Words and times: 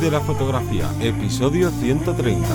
de 0.00 0.10
la 0.12 0.20
fotografía, 0.20 0.88
episodio 1.00 1.70
130. 1.70 2.46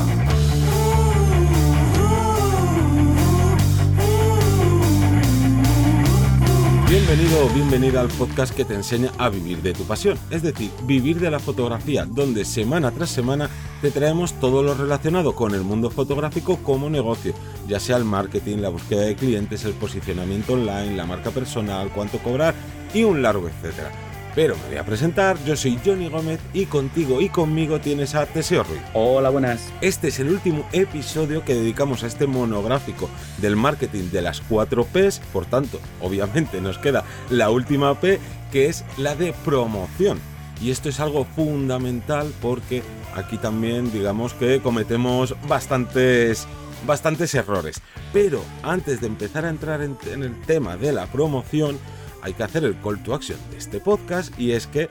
Bienvenido 6.89 7.45
o 7.45 7.49
bienvenida 7.49 7.99
al 7.99 8.07
podcast 8.07 8.55
que 8.55 8.63
te 8.63 8.75
enseña 8.75 9.11
a 9.17 9.27
vivir 9.27 9.61
de 9.61 9.73
tu 9.73 9.83
pasión, 9.83 10.17
es 10.29 10.41
decir, 10.41 10.71
vivir 10.85 11.19
de 11.19 11.31
la 11.31 11.39
fotografía, 11.39 12.05
donde 12.05 12.45
semana 12.45 12.91
tras 12.91 13.09
semana 13.09 13.49
te 13.81 13.91
traemos 13.91 14.39
todo 14.39 14.63
lo 14.63 14.73
relacionado 14.73 15.35
con 15.35 15.53
el 15.53 15.63
mundo 15.63 15.89
fotográfico 15.89 16.57
como 16.57 16.89
negocio, 16.89 17.33
ya 17.67 17.79
sea 17.79 17.97
el 17.97 18.05
marketing, 18.05 18.59
la 18.59 18.69
búsqueda 18.69 19.01
de 19.01 19.15
clientes, 19.15 19.65
el 19.65 19.73
posicionamiento 19.73 20.53
online, 20.53 20.95
la 20.95 21.05
marca 21.05 21.31
personal, 21.31 21.91
cuánto 21.93 22.19
cobrar 22.19 22.55
y 22.93 23.03
un 23.03 23.21
largo 23.21 23.49
etcétera. 23.49 24.12
Pero 24.35 24.55
me 24.55 24.69
voy 24.69 24.77
a 24.77 24.85
presentar, 24.85 25.37
yo 25.45 25.55
soy 25.55 25.79
Johnny 25.85 26.09
Gómez 26.09 26.39
y 26.53 26.65
contigo 26.65 27.21
y 27.21 27.29
conmigo 27.29 27.79
tienes 27.79 28.15
a 28.15 28.25
Teseo 28.25 28.63
Ruiz. 28.63 28.81
Hola, 28.93 29.29
buenas. 29.29 29.71
Este 29.79 30.07
es 30.07 30.19
el 30.19 30.29
último 30.29 30.67
episodio 30.71 31.45
que 31.45 31.53
dedicamos 31.53 32.03
a 32.03 32.07
este 32.07 32.25
monográfico 32.25 33.11
del 33.37 33.55
marketing 33.55 34.09
de 34.09 34.23
las 34.23 34.41
4 34.41 34.85
Ps, 34.85 35.19
por 35.31 35.45
tanto, 35.45 35.79
obviamente 36.01 36.61
nos 36.61 36.79
queda 36.79 37.03
la 37.29 37.51
última 37.51 37.99
P, 37.99 38.19
que 38.51 38.65
es 38.65 38.83
la 38.97 39.15
de 39.15 39.33
promoción. 39.45 40.19
Y 40.59 40.71
esto 40.71 40.89
es 40.89 40.99
algo 40.99 41.25
fundamental 41.25 42.33
porque 42.41 42.81
aquí 43.15 43.37
también 43.37 43.91
digamos 43.91 44.33
que 44.33 44.61
cometemos 44.61 45.35
bastantes 45.47 46.47
bastantes 46.87 47.35
errores. 47.35 47.81
Pero 48.11 48.43
antes 48.63 48.99
de 48.99 49.07
empezar 49.07 49.45
a 49.45 49.49
entrar 49.49 49.81
en, 49.81 49.95
en 50.11 50.23
el 50.23 50.41
tema 50.41 50.75
de 50.75 50.91
la 50.91 51.05
promoción, 51.05 51.77
hay 52.23 52.33
que 52.33 52.43
hacer 52.43 52.63
el 52.63 52.75
call 52.79 53.03
to 53.03 53.13
action 53.13 53.37
de 53.51 53.57
este 53.57 53.79
podcast 53.79 54.37
y 54.39 54.53
es 54.53 54.65
que 54.65 54.89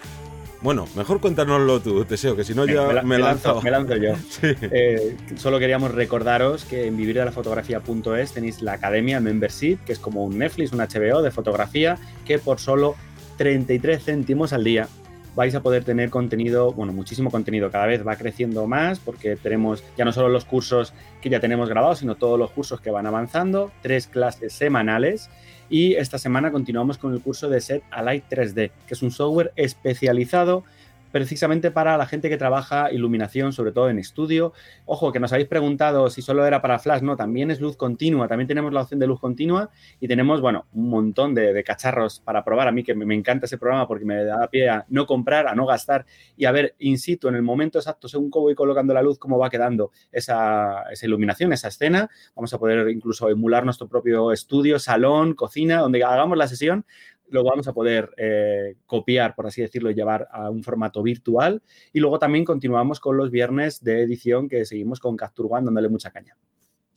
bueno, 0.61 0.87
mejor 0.95 1.21
cuéntanoslo 1.21 1.81
tú, 1.81 2.05
Teseo, 2.05 2.37
que 2.37 2.45
si 2.45 2.55
no 2.55 2.65
ya 2.65 3.03
me, 3.03 3.19
lanzo. 3.19 3.61
Me 3.63 3.71
lanzo 3.73 3.97
yo. 3.97 4.13
Eh, 4.43 5.17
solo 5.35 5.59
queríamos 5.59 5.93
recordaros 5.93 6.65
que 6.65 6.87
en 6.87 6.97
vivirdelafotografía.es 6.97 8.33
tenéis 8.33 8.63
la 8.63 8.75
academia 8.75 9.19
Membership, 9.19 9.79
que 9.85 9.93
es 9.93 9.99
como 9.99 10.25
un 10.25 10.39
Netflix, 10.39 10.73
un 10.73 10.79
HBO 10.79 11.21
de 11.21 11.33
fotografía, 11.33 11.99
que 12.25 12.39
por 12.39 12.61
solo 12.61 12.95
33 13.39 14.05
céntimos 14.05 14.53
al 14.53 14.63
día 14.63 14.89
vais 15.35 15.55
a 15.55 15.63
poder 15.63 15.85
tener 15.85 16.11
contenido, 16.11 16.73
bueno, 16.73 16.93
muchísimo 16.93 17.31
contenido, 17.31 17.71
cada 17.71 17.87
vez 17.87 18.07
va 18.07 18.17
creciendo 18.17 18.67
más 18.67 18.99
porque 18.99 19.37
tenemos 19.37 19.83
ya 19.97 20.05
no 20.05 20.13
solo 20.13 20.29
los 20.29 20.45
cursos 20.45 20.93
que 21.21 21.31
ya 21.31 21.41
tenemos 21.41 21.69
grabados, 21.69 22.01
sino 22.01 22.17
todos 22.17 22.39
los 22.39 22.51
cursos 22.51 22.81
que 22.81 22.91
van 22.91 23.07
avanzando, 23.07 23.71
tres 23.83 24.07
clases 24.07 24.53
semanales. 24.53 25.31
Y 25.71 25.95
esta 25.95 26.19
semana 26.19 26.51
continuamos 26.51 26.99
con 26.99 27.15
el 27.15 27.21
curso 27.23 27.49
de 27.49 27.61
Set 27.61 27.83
Alight 27.91 28.25
3D, 28.29 28.71
que 28.87 28.95
es 28.95 29.03
un 29.03 29.11
software 29.11 29.53
especializado 29.57 30.65
precisamente 31.13 31.71
para 31.71 31.97
la 31.97 32.07
gente 32.07 32.29
que 32.29 32.39
trabaja 32.39 32.91
iluminación, 32.91 33.53
sobre 33.53 33.73
todo 33.73 33.89
en 33.89 33.99
estudio. 33.99 34.53
Ojo, 34.87 35.13
que 35.13 35.21
nos 35.21 35.33
habéis 35.33 35.49
preguntado 35.49 36.11
si 36.11 36.23
solo 36.23 36.47
era 36.47 36.63
para 36.63 36.79
flash, 36.79 37.03
no, 37.03 37.17
también 37.17 37.51
es 37.51 37.61
luz 37.61 37.77
continua, 37.77 38.27
también 38.27 38.49
tenemos 38.49 38.73
la 38.73 38.83
opción 38.83 38.99
de 38.99 39.07
luz 39.07 39.21
continua 39.21 39.71
y 40.01 40.09
tenemos, 40.09 40.41
bueno, 40.41 40.67
un 40.73 40.89
montón 40.89 41.35
de, 41.35 41.63
cacharros 41.63 42.21
para 42.21 42.43
probar. 42.45 42.67
A 42.67 42.73
mí 42.73 42.83
que 42.83 42.95
me, 42.95 43.15
encanta 43.15 43.47
ese 43.47 43.59
programa 43.59 43.87
porque 43.87 44.05
me 44.05 44.25
da 44.25 44.49
pie 44.49 44.69
a 44.69 44.85
no 44.89 45.07
comprar, 45.07 45.47
a 45.47 45.55
no 45.55 45.67
gastar 45.67 46.07
y 46.37 46.47
a 46.47 46.53
ver 46.53 46.75
in 46.79 46.99
situ, 46.99 47.29
en 47.29 47.37
el 47.37 47.43
momento 47.43 47.79
exacto, 47.79 48.09
según 48.09 48.31
cómo 48.31 48.47
voy 48.47 48.55
colocando 48.55 48.95
la 48.95 49.03
luz, 49.03 49.19
cómo 49.19 49.39
va 49.39 49.51
quedando 49.51 49.93
esa, 50.11 50.85
esa 50.91 51.07
iluminación, 51.07 51.53
esa 51.53 51.69
escena. 51.69 52.11
Vamos 52.35 52.53
a 52.55 52.59
poder 52.59 52.89
incluso 52.89 53.29
emular 53.29 53.65
nuestro 53.65 53.87
propio 53.87 54.33
estudio, 54.33 54.79
salón, 54.79 55.35
cocina, 55.35 55.79
donde 55.79 56.03
hagamos 56.03 56.39
la 56.39 56.49
sesión 56.49 56.85
lo 57.33 57.43
vamos 57.45 57.67
a 57.67 57.73
poder 57.73 58.11
eh, 58.17 58.77
copiar, 58.87 59.35
por 59.35 59.47
así 59.47 59.63
decirlo, 59.63 59.91
y 59.91 59.95
llevar 59.95 60.29
a 60.31 60.51
un 60.51 60.63
formato 60.63 61.03
virtual. 61.03 61.63
Y 61.93 62.01
luego 62.01 62.19
también 62.19 62.45
continuamos 62.45 63.01
con 63.01 63.17
los 63.17 63.31
viernes 63.31 63.83
de 63.83 64.03
edición 64.03 64.49
que 64.49 64.65
seguimos 64.65 65.01
con 65.01 65.17
Capture 65.17 65.49
One 65.51 65.65
dándole 65.65 65.89
mucha 65.89 66.11
caña. 66.11 66.37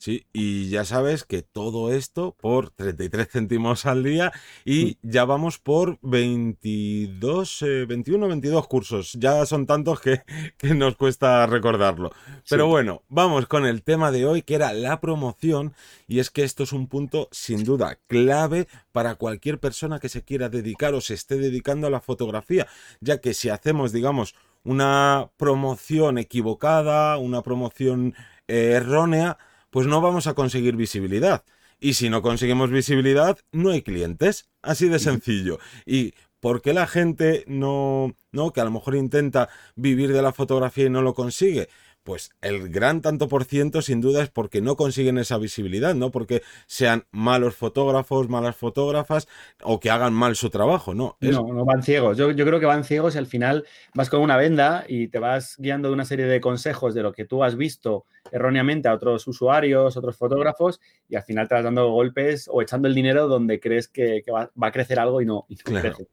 Sí, 0.06 0.24
y 0.32 0.68
ya 0.68 0.84
sabes 0.84 1.24
que 1.24 1.42
todo 1.42 1.92
esto 1.92 2.36
por 2.40 2.70
33 2.70 3.28
céntimos 3.28 3.86
al 3.86 4.04
día 4.04 4.32
y 4.64 4.98
ya 5.02 5.24
vamos 5.24 5.58
por 5.58 5.98
22, 6.02 7.64
21, 7.88 8.28
22 8.28 8.68
cursos. 8.68 9.14
Ya 9.14 9.44
son 9.46 9.66
tantos 9.66 9.98
que, 9.98 10.22
nos 10.76 10.94
cuesta 10.94 11.44
recordarlo. 11.48 12.12
Pero 12.48 12.68
bueno, 12.68 13.02
vamos 13.08 13.48
con 13.48 13.66
el 13.66 13.82
tema 13.82 14.12
de 14.12 14.26
hoy 14.26 14.42
que 14.42 14.54
era 14.54 14.72
la 14.72 15.00
promoción 15.00 15.74
y 16.06 16.20
es 16.20 16.30
que 16.30 16.44
esto 16.44 16.62
es 16.62 16.72
un 16.72 16.86
punto 16.86 17.28
sin 17.32 17.64
duda 17.64 17.98
clave 18.06 18.68
para 18.92 19.16
cualquier 19.16 19.58
persona 19.58 19.98
que 19.98 20.08
se 20.08 20.22
quiera 20.22 20.48
dedicar 20.48 20.94
o 20.94 21.00
se 21.00 21.14
esté 21.14 21.36
dedicando 21.36 21.88
a 21.88 21.90
la 21.90 22.00
fotografía, 22.00 22.68
ya 23.00 23.20
que 23.20 23.34
si 23.34 23.48
hacemos, 23.48 23.90
digamos, 23.90 24.36
una 24.62 25.32
promoción 25.36 26.18
equivocada, 26.18 27.16
una 27.16 27.42
promoción 27.42 28.14
eh, 28.46 28.74
errónea, 28.76 29.36
pues 29.76 29.86
no 29.86 30.00
vamos 30.00 30.26
a 30.26 30.32
conseguir 30.32 30.74
visibilidad. 30.74 31.44
Y 31.78 31.92
si 31.92 32.08
no 32.08 32.22
conseguimos 32.22 32.70
visibilidad, 32.70 33.36
no 33.52 33.72
hay 33.72 33.82
clientes. 33.82 34.48
Así 34.62 34.88
de 34.88 34.98
sencillo. 34.98 35.58
Y 35.84 36.14
¿por 36.40 36.62
qué 36.62 36.72
la 36.72 36.86
gente 36.86 37.44
no, 37.46 38.14
no, 38.32 38.54
que 38.54 38.62
a 38.62 38.64
lo 38.64 38.70
mejor 38.70 38.94
intenta 38.96 39.50
vivir 39.74 40.14
de 40.14 40.22
la 40.22 40.32
fotografía 40.32 40.86
y 40.86 40.88
no 40.88 41.02
lo 41.02 41.12
consigue? 41.12 41.68
pues 42.06 42.30
el 42.40 42.68
gran 42.68 43.02
tanto 43.02 43.26
por 43.26 43.44
ciento 43.44 43.82
sin 43.82 44.00
duda 44.00 44.22
es 44.22 44.30
porque 44.30 44.62
no 44.62 44.76
consiguen 44.76 45.18
esa 45.18 45.38
visibilidad, 45.38 45.92
no 45.96 46.12
porque 46.12 46.40
sean 46.68 47.04
malos 47.10 47.56
fotógrafos, 47.56 48.28
malas 48.28 48.54
fotógrafas 48.54 49.26
o 49.64 49.80
que 49.80 49.90
hagan 49.90 50.14
mal 50.14 50.36
su 50.36 50.48
trabajo, 50.48 50.94
no. 50.94 51.16
No, 51.20 51.42
no 51.52 51.64
van 51.64 51.82
ciegos. 51.82 52.16
Yo, 52.16 52.30
yo, 52.30 52.46
creo 52.46 52.60
que 52.60 52.66
van 52.66 52.84
ciegos 52.84 53.16
y 53.16 53.18
al 53.18 53.26
final 53.26 53.66
vas 53.92 54.08
con 54.08 54.20
una 54.20 54.36
venda 54.36 54.84
y 54.86 55.08
te 55.08 55.18
vas 55.18 55.56
guiando 55.58 55.88
de 55.88 55.94
una 55.94 56.04
serie 56.04 56.26
de 56.26 56.40
consejos 56.40 56.94
de 56.94 57.02
lo 57.02 57.12
que 57.12 57.24
tú 57.24 57.42
has 57.42 57.56
visto 57.56 58.06
erróneamente 58.32 58.88
a 58.88 58.94
otros 58.94 59.26
usuarios, 59.26 59.96
otros 59.96 60.16
fotógrafos 60.16 60.80
y 61.08 61.16
al 61.16 61.22
final 61.22 61.48
te 61.48 61.54
vas 61.54 61.64
dando 61.64 61.90
golpes 61.90 62.48
o 62.52 62.62
echando 62.62 62.88
el 62.88 62.94
dinero 62.94 63.28
donde 63.28 63.60
crees 63.60 63.88
que, 63.88 64.22
va, 64.32 64.50
a 64.60 64.72
crecer 64.72 64.98
algo 64.98 65.20
y 65.20 65.26
no, 65.26 65.46
y 65.48 65.56
crece. 65.56 66.08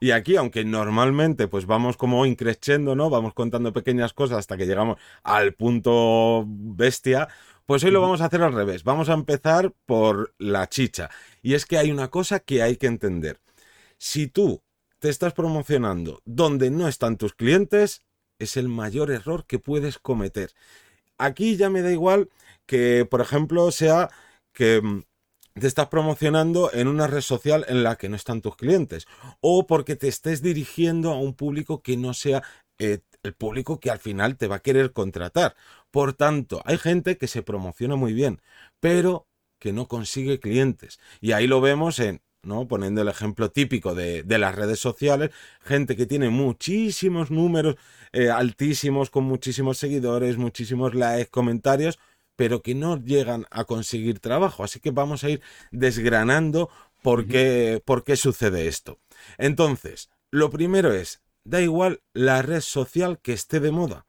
Y 0.00 0.12
aquí, 0.12 0.36
aunque 0.36 0.64
normalmente 0.64 1.48
pues 1.48 1.66
vamos 1.66 1.96
como 1.96 2.24
increciendo, 2.26 2.94
¿no? 2.94 3.10
Vamos 3.10 3.34
contando 3.34 3.72
pequeñas 3.72 4.12
cosas 4.12 4.38
hasta 4.38 4.56
que 4.56 4.66
llegamos 4.66 4.98
al 5.22 5.54
punto 5.54 6.44
bestia, 6.46 7.28
pues 7.66 7.84
hoy 7.84 7.90
lo 7.90 8.00
vamos 8.00 8.20
a 8.20 8.26
hacer 8.26 8.42
al 8.42 8.54
revés. 8.54 8.82
Vamos 8.84 9.08
a 9.08 9.14
empezar 9.14 9.74
por 9.84 10.34
la 10.38 10.68
chicha. 10.68 11.10
Y 11.42 11.54
es 11.54 11.66
que 11.66 11.76
hay 11.76 11.90
una 11.90 12.08
cosa 12.08 12.40
que 12.40 12.62
hay 12.62 12.76
que 12.76 12.86
entender. 12.86 13.40
Si 13.98 14.28
tú 14.28 14.62
te 14.98 15.08
estás 15.08 15.34
promocionando 15.34 16.22
donde 16.24 16.70
no 16.70 16.88
están 16.88 17.16
tus 17.18 17.34
clientes, 17.34 18.04
es 18.38 18.56
el 18.56 18.68
mayor 18.68 19.10
error 19.10 19.44
que 19.46 19.58
puedes 19.58 19.98
cometer. 19.98 20.52
Aquí 21.18 21.56
ya 21.56 21.70
me 21.70 21.82
da 21.82 21.92
igual 21.92 22.30
que, 22.66 23.04
por 23.04 23.20
ejemplo, 23.20 23.70
sea 23.70 24.10
que 24.52 24.80
mm, 24.82 25.02
te 25.60 25.66
estás 25.66 25.88
promocionando 25.88 26.72
en 26.72 26.88
una 26.88 27.06
red 27.06 27.20
social 27.20 27.64
en 27.68 27.82
la 27.82 27.96
que 27.96 28.08
no 28.08 28.16
están 28.16 28.40
tus 28.40 28.56
clientes 28.56 29.06
o 29.40 29.66
porque 29.66 29.96
te 29.96 30.08
estés 30.08 30.42
dirigiendo 30.42 31.12
a 31.12 31.18
un 31.18 31.34
público 31.34 31.82
que 31.82 31.96
no 31.96 32.14
sea 32.14 32.42
eh, 32.78 33.00
el 33.22 33.34
público 33.34 33.80
que 33.80 33.90
al 33.90 33.98
final 33.98 34.36
te 34.36 34.46
va 34.46 34.56
a 34.56 34.60
querer 34.60 34.92
contratar. 34.92 35.56
Por 35.90 36.12
tanto, 36.12 36.62
hay 36.64 36.78
gente 36.78 37.18
que 37.18 37.26
se 37.26 37.42
promociona 37.42 37.96
muy 37.96 38.12
bien, 38.12 38.40
pero 38.80 39.26
que 39.58 39.72
no 39.72 39.88
consigue 39.88 40.38
clientes. 40.40 41.00
Y 41.20 41.32
ahí 41.32 41.46
lo 41.46 41.60
vemos 41.60 41.98
en, 41.98 42.22
¿no? 42.42 42.68
Poniendo 42.68 43.02
el 43.02 43.08
ejemplo 43.08 43.50
típico 43.50 43.94
de, 43.94 44.24
las 44.26 44.54
redes 44.54 44.78
sociales, 44.78 45.30
gente 45.60 45.96
que 45.96 46.06
tiene 46.06 46.30
muchísimos 46.30 47.30
números 47.30 47.76
eh, 48.12 48.30
altísimos, 48.30 49.10
con 49.10 49.24
muchísimos 49.24 49.78
seguidores, 49.78 50.36
muchísimos 50.36 50.94
likes, 50.94 51.30
comentarios, 51.30 51.98
pero 52.36 52.62
que 52.62 52.74
no 52.74 53.02
llegan 53.02 53.46
a 53.50 53.64
conseguir 53.64 54.20
trabajo. 54.20 54.64
Así 54.64 54.80
que 54.80 54.90
vamos 54.90 55.24
a 55.24 55.30
ir 55.30 55.42
desgranando 55.72 56.70
por 57.02 57.26
qué, 57.26 57.82
por 57.84 58.04
qué 58.04 58.16
sucede 58.16 58.68
esto. 58.68 58.98
Entonces, 59.38 60.10
lo 60.30 60.50
primero 60.50 60.92
es, 60.92 61.20
da 61.44 61.60
igual 61.60 62.02
la 62.12 62.42
red 62.42 62.60
social 62.60 63.18
que 63.20 63.32
esté 63.32 63.60
de 63.60 63.72
moda. 63.72 64.06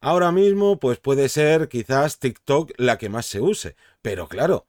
Ahora 0.00 0.32
mismo, 0.32 0.78
pues 0.78 0.98
puede 0.98 1.28
ser 1.28 1.68
quizás 1.68 2.18
TikTok 2.18 2.72
la 2.78 2.96
que 2.96 3.10
más 3.10 3.26
se 3.26 3.40
use, 3.40 3.76
pero 4.00 4.28
claro, 4.28 4.66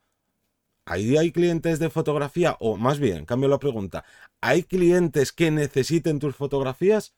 ahí 0.86 1.18
hay 1.18 1.32
clientes 1.32 1.80
de 1.80 1.90
fotografía, 1.90 2.58
o 2.60 2.78
más 2.78 3.00
bien, 3.00 3.26
cambio 3.26 3.50
la 3.50 3.60
pregunta, 3.60 4.04
¿hay 4.42 4.64
clientes 4.64 5.32
que 5.32 5.52
necesiten 5.52 6.20
tus 6.20 6.36
fotografías? 6.36 7.14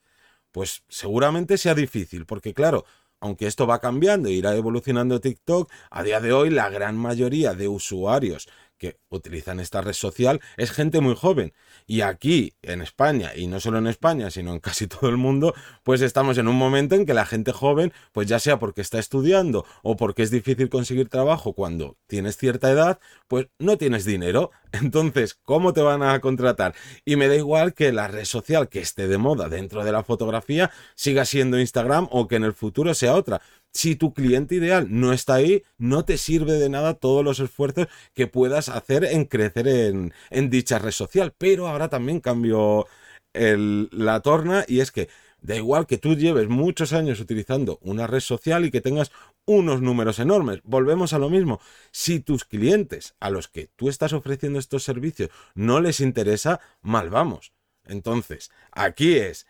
Pues 0.52 0.84
seguramente 0.90 1.58
sea 1.58 1.74
difícil, 1.76 2.26
porque 2.26 2.54
claro, 2.54 2.86
aunque 3.20 3.48
esto 3.48 3.66
va 3.68 3.80
cambiando 3.80 4.30
irá 4.30 4.56
evolucionando 4.56 5.22
TikTok, 5.22 5.72
a 5.92 6.04
día 6.04 6.20
de 6.20 6.34
hoy 6.34 6.50
la 6.50 6.70
gran 6.70 6.98
mayoría 6.98 7.54
de 7.54 7.68
usuarios 7.68 8.50
que 8.84 8.98
utilizan 9.08 9.62
esta 9.62 9.80
red 9.80 9.94
social 9.94 10.42
es 10.58 10.72
gente 10.72 11.00
muy 11.00 11.16
joven. 11.16 11.54
Y 11.88 12.02
aquí, 12.02 12.54
en 12.62 12.82
España, 12.82 13.32
y 13.34 13.48
no 13.48 13.62
solo 13.62 13.78
en 13.78 13.88
España, 13.88 14.30
sino 14.30 14.52
en 14.52 14.60
casi 14.60 14.88
todo 14.94 15.10
el 15.10 15.16
mundo, 15.16 15.54
pues 15.84 16.02
estamos 16.02 16.38
en 16.38 16.50
un 16.50 16.58
momento 16.58 16.96
en 16.96 17.06
que 17.06 17.14
la 17.14 17.26
gente 17.26 17.54
joven, 17.54 17.94
pues 18.12 18.28
ya 18.28 18.40
sea 18.40 18.60
porque 18.60 18.82
está 18.82 19.00
estudiando 19.00 19.66
o 19.84 19.96
porque 19.96 20.24
es 20.24 20.32
difícil 20.32 20.68
conseguir 20.68 21.08
trabajo 21.08 21.54
cuando 21.54 21.96
tienes 22.08 22.36
cierta 22.36 22.70
edad, 22.70 23.00
pues 23.30 23.48
no 23.58 23.78
tienes 23.78 24.04
dinero. 24.04 24.52
Entonces, 24.74 25.34
¿cómo 25.34 25.72
te 25.72 25.82
van 25.82 26.04
a 26.04 26.20
contratar? 26.20 26.76
Y 27.06 27.16
me 27.16 27.30
da 27.30 27.36
igual 27.36 27.74
que 27.74 27.94
la 27.94 28.10
red 28.10 28.26
social 28.26 28.68
que 28.68 28.82
esté 28.82 29.08
de 29.08 29.18
moda 29.18 29.48
dentro 29.48 29.86
de 29.86 29.94
la 29.94 30.04
fotografía 30.04 30.72
siga 30.96 31.24
siendo 31.24 31.58
Instagram 31.58 32.10
o 32.12 32.28
que 32.28 32.36
en 32.36 32.44
el 32.44 32.54
futuro 32.54 32.94
sea 32.94 33.14
otra 33.14 33.42
si 33.74 33.96
tu 33.96 34.14
cliente 34.14 34.56
ideal 34.56 34.88
no 34.90 35.14
está 35.14 35.36
ahí, 35.36 35.64
no 35.78 36.06
te 36.06 36.18
sirve 36.18 36.54
de 36.54 36.70
nada 36.70 36.94
todos 36.94 37.24
los 37.24 37.40
esfuerzos 37.40 37.88
que 38.14 38.28
puedas 38.28 38.70
hacer 38.70 39.04
en 39.04 39.26
crecer 39.26 39.68
en, 39.68 40.50
dicha 40.50 40.80
red 40.80 40.92
social. 40.92 41.34
Pero 41.38 41.68
ahora 41.68 41.90
también 41.90 42.20
cambio 42.20 42.88
la 43.34 44.20
torna 44.20 44.64
y 44.68 44.80
es 44.82 44.92
que 44.92 45.10
da 45.42 45.56
igual 45.56 45.88
que 45.88 45.98
tú 45.98 46.16
lleves 46.16 46.48
muchos 46.48 46.94
años 46.94 47.20
utilizando 47.20 47.80
una 47.82 48.06
red 48.06 48.20
social 48.20 48.64
y 48.64 48.72
que 48.72 48.80
tengas 48.80 49.12
unos 49.46 49.82
números 49.82 50.20
enormes. 50.20 50.60
Volvemos 50.64 51.14
a 51.14 51.20
lo 51.20 51.30
mismo. 51.30 51.60
Si 51.92 52.20
tus 52.20 52.46
clientes 52.46 53.16
a 53.20 53.32
los 53.32 53.48
que 53.48 53.70
tú 53.76 53.90
estás 53.90 54.14
ofreciendo 54.14 54.60
estos 54.60 54.84
servicios 54.84 55.32
no 55.56 55.82
les 55.82 56.00
interesa, 56.00 56.62
mal 56.82 57.10
vamos. 57.10 57.54
Entonces, 57.86 58.52
aquí 58.72 59.16
es 59.16 59.48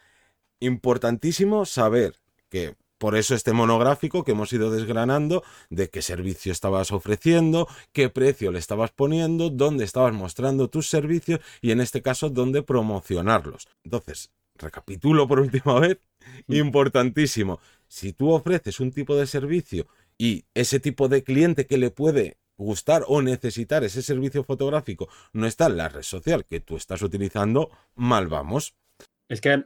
importantísimo 0.60 1.66
saber 1.66 2.16
que 2.50 2.76
por 3.04 3.18
eso 3.18 3.36
este 3.36 3.52
monográfico 3.52 4.24
que 4.24 4.32
hemos 4.32 4.54
ido 4.54 4.72
desgranando 4.72 5.44
de 5.70 5.90
qué 5.90 6.02
servicio 6.02 6.54
estabas 6.54 6.94
ofreciendo, 6.94 7.68
qué 7.92 8.08
precio 8.08 8.50
le 8.50 8.60
estabas 8.60 8.92
poniendo, 8.92 9.50
dónde 9.50 9.84
estabas 9.84 10.14
mostrando 10.14 10.70
tus 10.70 10.90
servicios 10.90 11.42
y 11.60 11.72
en 11.72 11.82
este 11.82 12.02
caso 12.02 12.30
dónde 12.30 12.64
promocionarlos. 12.64 13.68
Entonces, 13.84 14.32
recapitulo 14.56 15.28
por 15.28 15.42
última 15.42 15.82
vez, 15.82 15.98
mm. 16.48 16.54
importantísimo, 16.54 17.60
si 17.90 18.14
tú 18.14 18.32
ofreces 18.32 18.80
un 18.80 18.94
tipo 18.94 19.18
de 19.18 19.28
servicio 19.28 19.86
y 20.18 20.46
ese 20.54 20.80
tipo 20.80 21.10
de 21.10 21.26
cliente 21.26 21.66
que 21.66 21.78
le 21.78 21.92
puede 21.92 22.38
gustar 22.56 23.04
o 23.10 23.22
necesitar 23.22 23.84
ese 23.84 24.02
servicio 24.02 24.46
fotográfico 24.46 25.10
no 25.34 25.46
está 25.46 25.66
en 25.66 25.76
la 25.76 25.90
red 25.90 26.04
social 26.04 26.46
que 26.46 26.62
tú 26.62 26.78
estás 26.78 27.02
utilizando, 27.02 27.70
mal 27.96 28.28
vamos. 28.28 28.76
Es 29.34 29.42
que 29.42 29.64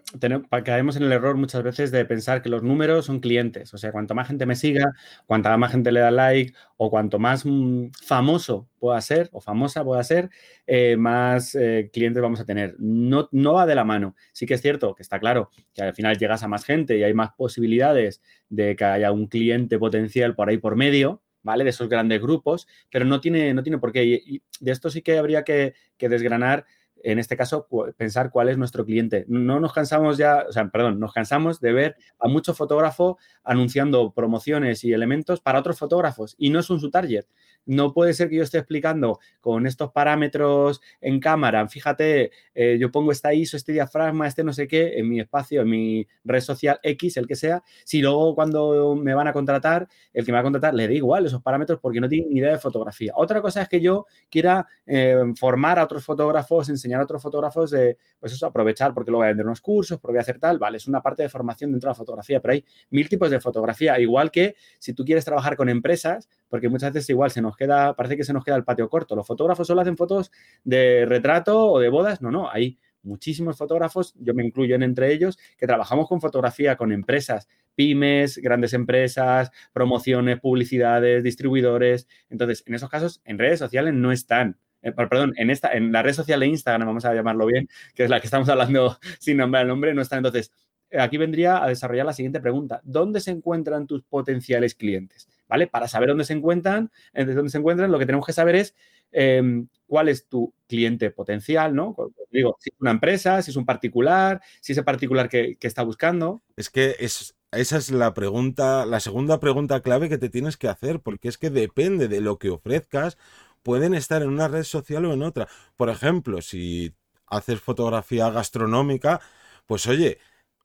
caemos 0.64 0.96
en 0.96 1.04
el 1.04 1.12
error 1.12 1.36
muchas 1.36 1.62
veces 1.62 1.92
de 1.92 2.06
pensar 2.06 2.42
que 2.42 2.48
los 2.48 2.64
números 2.64 3.06
son 3.06 3.20
clientes. 3.20 3.74
O 3.74 3.78
sea, 3.78 3.92
cuanto 3.92 4.16
más 4.16 4.30
gente 4.30 4.46
me 4.46 4.56
siga, 4.56 4.94
cuanta 5.26 5.58
más 5.58 5.74
gente 5.74 5.92
le 5.92 6.00
da 6.00 6.10
like 6.10 6.54
o 6.78 6.90
cuanto 6.90 7.20
más 7.20 7.46
mm, 7.46 7.88
famoso 8.02 8.70
pueda 8.80 9.02
ser 9.02 9.28
o 9.34 9.42
famosa 9.42 9.84
pueda 9.84 10.02
ser, 10.06 10.30
eh, 10.68 10.96
más 10.96 11.54
eh, 11.56 11.90
clientes 11.92 12.24
vamos 12.24 12.40
a 12.40 12.46
tener. 12.46 12.76
No, 12.80 13.28
no 13.34 13.56
va 13.56 13.66
de 13.66 13.76
la 13.76 13.84
mano. 13.84 14.16
Sí 14.32 14.46
que 14.46 14.54
es 14.54 14.62
cierto 14.62 14.96
que 14.96 15.04
está 15.04 15.20
claro 15.20 15.50
que 15.74 15.82
al 15.82 15.94
final 15.94 16.18
llegas 16.18 16.44
a 16.44 16.48
más 16.48 16.64
gente 16.64 16.98
y 16.98 17.04
hay 17.04 17.14
más 17.14 17.32
posibilidades 17.34 18.22
de 18.48 18.74
que 18.78 18.86
haya 18.86 19.12
un 19.12 19.28
cliente 19.28 19.78
potencial 19.78 20.34
por 20.34 20.48
ahí 20.48 20.60
por 20.60 20.78
medio, 20.78 21.22
¿vale? 21.44 21.66
De 21.66 21.72
esos 21.72 21.90
grandes 21.90 22.22
grupos, 22.22 22.70
pero 22.90 23.04
no 23.04 23.20
tiene, 23.20 23.54
no 23.54 23.64
tiene 23.64 23.80
por 23.80 23.92
qué. 23.92 24.06
Y, 24.06 24.42
de 24.62 24.72
esto 24.72 24.90
sí 24.90 25.02
que 25.02 25.18
habría 25.18 25.44
que 25.44 25.74
desgranar 26.00 26.66
en 27.04 27.20
este 27.20 27.38
caso, 27.38 27.68
pensar 27.96 28.32
cuál 28.32 28.50
es 28.50 28.58
nuestro 28.58 28.86
cliente. 28.86 29.26
No 29.28 29.60
nos 29.60 29.74
cansamos 29.74 30.18
ya, 30.18 30.46
o 30.48 30.52
sea, 30.52 30.68
perdón, 30.70 31.00
nos 31.00 31.14
cansamos 31.14 31.60
de 31.60 31.74
ver 31.74 31.96
a 32.20 32.28
muchos 32.28 32.58
fotógrafos 32.58 33.16
anunciando 33.44 34.12
promociones 34.14 34.84
y 34.84 34.94
elementos 34.94 35.42
para 35.42 35.60
otros 35.60 35.78
fotógrafos 35.78 36.36
y 36.38 36.50
no 36.50 36.64
son 36.64 36.80
su 36.80 36.90
target. 36.90 37.26
No 37.66 37.94
puede 37.94 38.14
ser 38.14 38.30
que 38.30 38.38
yo 38.38 38.44
esté 38.44 38.60
explicando 38.60 39.20
con 39.42 39.68
estos 39.68 39.92
parámetros 39.92 40.82
en 41.02 41.20
cámara, 41.20 41.68
fíjate, 41.68 42.32
eh, 42.56 42.78
yo 42.80 42.92
pongo 42.92 43.12
esta 43.12 43.34
ISO, 43.34 43.58
este 43.58 43.74
diafragma, 43.74 44.26
este 44.26 44.44
no 44.44 44.54
sé 44.54 44.68
qué, 44.68 44.98
en 44.98 45.10
mi 45.10 45.20
espacio, 45.20 45.62
en 45.62 45.70
mi 45.70 46.08
red 46.24 46.40
social 46.40 46.80
X, 46.82 47.18
el 47.18 47.28
que 47.28 47.36
sea, 47.36 47.64
si 47.84 48.02
luego 48.02 48.36
cuando 48.36 48.96
me 48.96 49.14
van 49.14 49.28
a 49.28 49.34
contratar, 49.34 49.88
el 50.14 50.26
que 50.26 50.32
me 50.32 50.38
va 50.38 50.40
a 50.40 50.44
contratar 50.44 50.74
le 50.74 50.88
da 50.88 50.94
igual 50.94 51.26
esos 51.26 51.42
parámetros 51.42 51.80
porque 51.82 52.00
no 52.00 52.08
tiene 52.08 52.28
ni 52.30 52.40
idea 52.40 52.52
de 52.52 52.58
fotografía. 52.58 53.12
Otra 53.16 53.42
cosa 53.42 53.62
es 53.62 53.70
que 53.70 53.82
yo 53.82 54.06
quiera 54.30 54.66
eh, 54.86 55.18
formar 55.38 55.80
a 55.80 55.84
otros 55.84 56.06
fotógrafos, 56.06 56.70
enseñar 56.88 57.02
a 57.02 57.04
otros 57.04 57.22
fotógrafos 57.22 57.72
de, 57.72 57.98
pues 58.20 58.34
eso, 58.34 58.46
aprovechar 58.46 58.94
porque 58.94 59.12
luego 59.12 59.22
voy 59.22 59.26
a 59.26 59.30
vender 59.30 59.46
unos 59.46 59.62
cursos, 59.62 60.00
porque 60.00 60.14
voy 60.14 60.20
a 60.20 60.22
hacer 60.22 60.40
tal, 60.40 60.58
vale, 60.58 60.78
es 60.78 60.88
una 60.88 61.02
parte 61.02 61.24
de 61.24 61.30
formación 61.30 61.72
dentro 61.72 61.88
de 61.88 61.92
la 61.92 61.96
fotografía, 61.96 62.40
pero 62.42 62.54
hay 62.54 62.66
mil 62.90 63.10
tipos 63.10 63.30
de 63.30 63.40
fotografía, 63.40 64.00
igual 64.00 64.32
que 64.32 64.56
si 64.80 64.94
tú 64.94 65.04
quieres 65.04 65.26
trabajar 65.26 65.56
con 65.56 65.70
empresas, 65.70 66.30
porque 66.48 66.70
muchas 66.70 66.94
veces 66.94 67.10
igual 67.10 67.32
se 67.32 67.42
nos 67.42 67.56
queda, 67.56 67.96
parece 67.96 68.18
que 68.18 68.24
se 68.24 68.34
nos 68.34 68.44
queda 68.44 68.56
el 68.56 68.64
patio 68.64 68.90
corto. 68.90 69.16
Los 69.16 69.28
fotógrafos 69.28 69.68
solo 69.68 69.82
hacen 69.82 69.98
fotos 69.98 70.32
de 70.64 71.06
retrato 71.06 71.72
o 71.72 71.80
de 71.80 71.90
bodas. 71.90 72.22
No, 72.22 72.32
no, 72.32 72.50
hay 72.50 72.80
muchísimos 73.04 73.58
fotógrafos, 73.58 74.14
yo 74.18 74.34
me 74.34 74.46
incluyo 74.46 74.76
en 74.76 74.84
entre 74.84 75.12
ellos, 75.14 75.38
que 75.58 75.68
trabajamos 75.68 76.08
con 76.08 76.22
fotografía 76.22 76.76
con 76.76 76.92
empresas, 76.92 77.48
pymes, 77.76 78.38
grandes 78.38 78.74
empresas, 78.74 79.52
promociones, 79.74 80.40
publicidades, 80.40 81.24
distribuidores. 81.24 82.08
Entonces, 82.30 82.64
en 82.66 82.74
esos 82.76 82.90
casos, 82.90 83.22
en 83.24 83.38
redes 83.38 83.60
sociales 83.60 83.94
no 83.94 84.12
están. 84.12 84.58
Eh, 84.82 84.92
perdón, 84.92 85.34
en 85.38 85.50
esta, 85.50 85.72
en 85.74 85.92
la 85.92 86.04
red 86.04 86.14
social 86.14 86.40
de 86.40 86.48
Instagram, 86.48 86.88
vamos 86.88 87.06
a 87.06 87.14
llamarlo 87.14 87.46
bien, 87.46 87.68
que 87.96 88.04
es 88.04 88.10
la 88.10 88.20
que 88.20 88.28
estamos 88.28 88.48
hablando 88.50 88.98
sin 89.20 89.38
nombrar 89.38 89.64
el 89.64 89.70
nombre, 89.70 89.94
no 89.94 90.02
están. 90.02 90.20
Entonces, 90.20 90.52
aquí 90.98 91.18
vendría 91.18 91.64
a 91.64 91.68
desarrollar 91.68 92.06
la 92.06 92.14
siguiente 92.14 92.40
pregunta. 92.40 92.82
¿Dónde 92.84 93.20
se 93.20 93.32
encuentran 93.32 93.88
tus 93.88 94.04
potenciales 94.04 94.76
clientes? 94.76 95.28
¿Vale? 95.48 95.68
Para 95.68 95.88
saber 95.88 96.10
dónde 96.10 96.26
se 96.26 96.34
encuentran, 96.34 96.92
dónde 97.14 97.50
se 97.50 97.58
encuentran, 97.58 97.92
lo 97.92 98.00
que 98.00 98.06
tenemos 98.06 98.26
que 98.26 98.34
saber 98.34 98.56
es 98.56 98.76
em, 99.12 99.68
cuál 99.86 100.10
es 100.10 100.28
tu 100.28 100.54
cliente 100.68 101.10
potencial, 101.10 101.74
¿no? 101.74 101.96
Digo, 102.32 102.58
si 102.60 102.70
es 102.70 102.76
una 102.82 102.92
empresa, 102.92 103.42
si 103.42 103.52
es 103.52 103.58
un 103.58 103.66
particular, 103.66 104.42
si 104.60 104.74
es 104.74 104.78
el 104.78 104.84
particular 104.84 105.30
que, 105.30 105.58
está 105.62 105.84
buscando. 105.84 106.42
Es 106.58 106.70
que 106.70 106.96
es, 107.00 107.36
esa 107.52 107.78
es 107.78 107.92
la 107.92 108.14
pregunta, 108.14 108.86
la 108.86 109.00
segunda 109.00 109.40
pregunta 109.40 109.82
clave 109.82 110.10
que 110.10 110.18
te 110.18 110.30
tienes 110.30 110.58
que 110.58 110.68
hacer, 110.68 111.00
porque 111.00 111.30
es 111.30 111.38
que 111.38 111.50
depende 111.50 112.10
de 112.10 112.20
lo 112.20 112.38
que 112.38 112.50
ofrezcas, 112.50 113.18
pueden 113.64 113.94
estar 113.94 114.22
en 114.22 114.30
una 114.30 114.48
red 114.48 114.64
social 114.64 115.06
o 115.06 115.14
en 115.14 115.24
otra. 115.24 115.48
Por 115.76 115.90
ejemplo, 115.90 116.42
si 116.42 116.94
haces 117.28 117.60
fotografía 117.60 118.30
gastronómica, 118.30 119.22
pues 119.66 119.88
oye, 119.88 120.20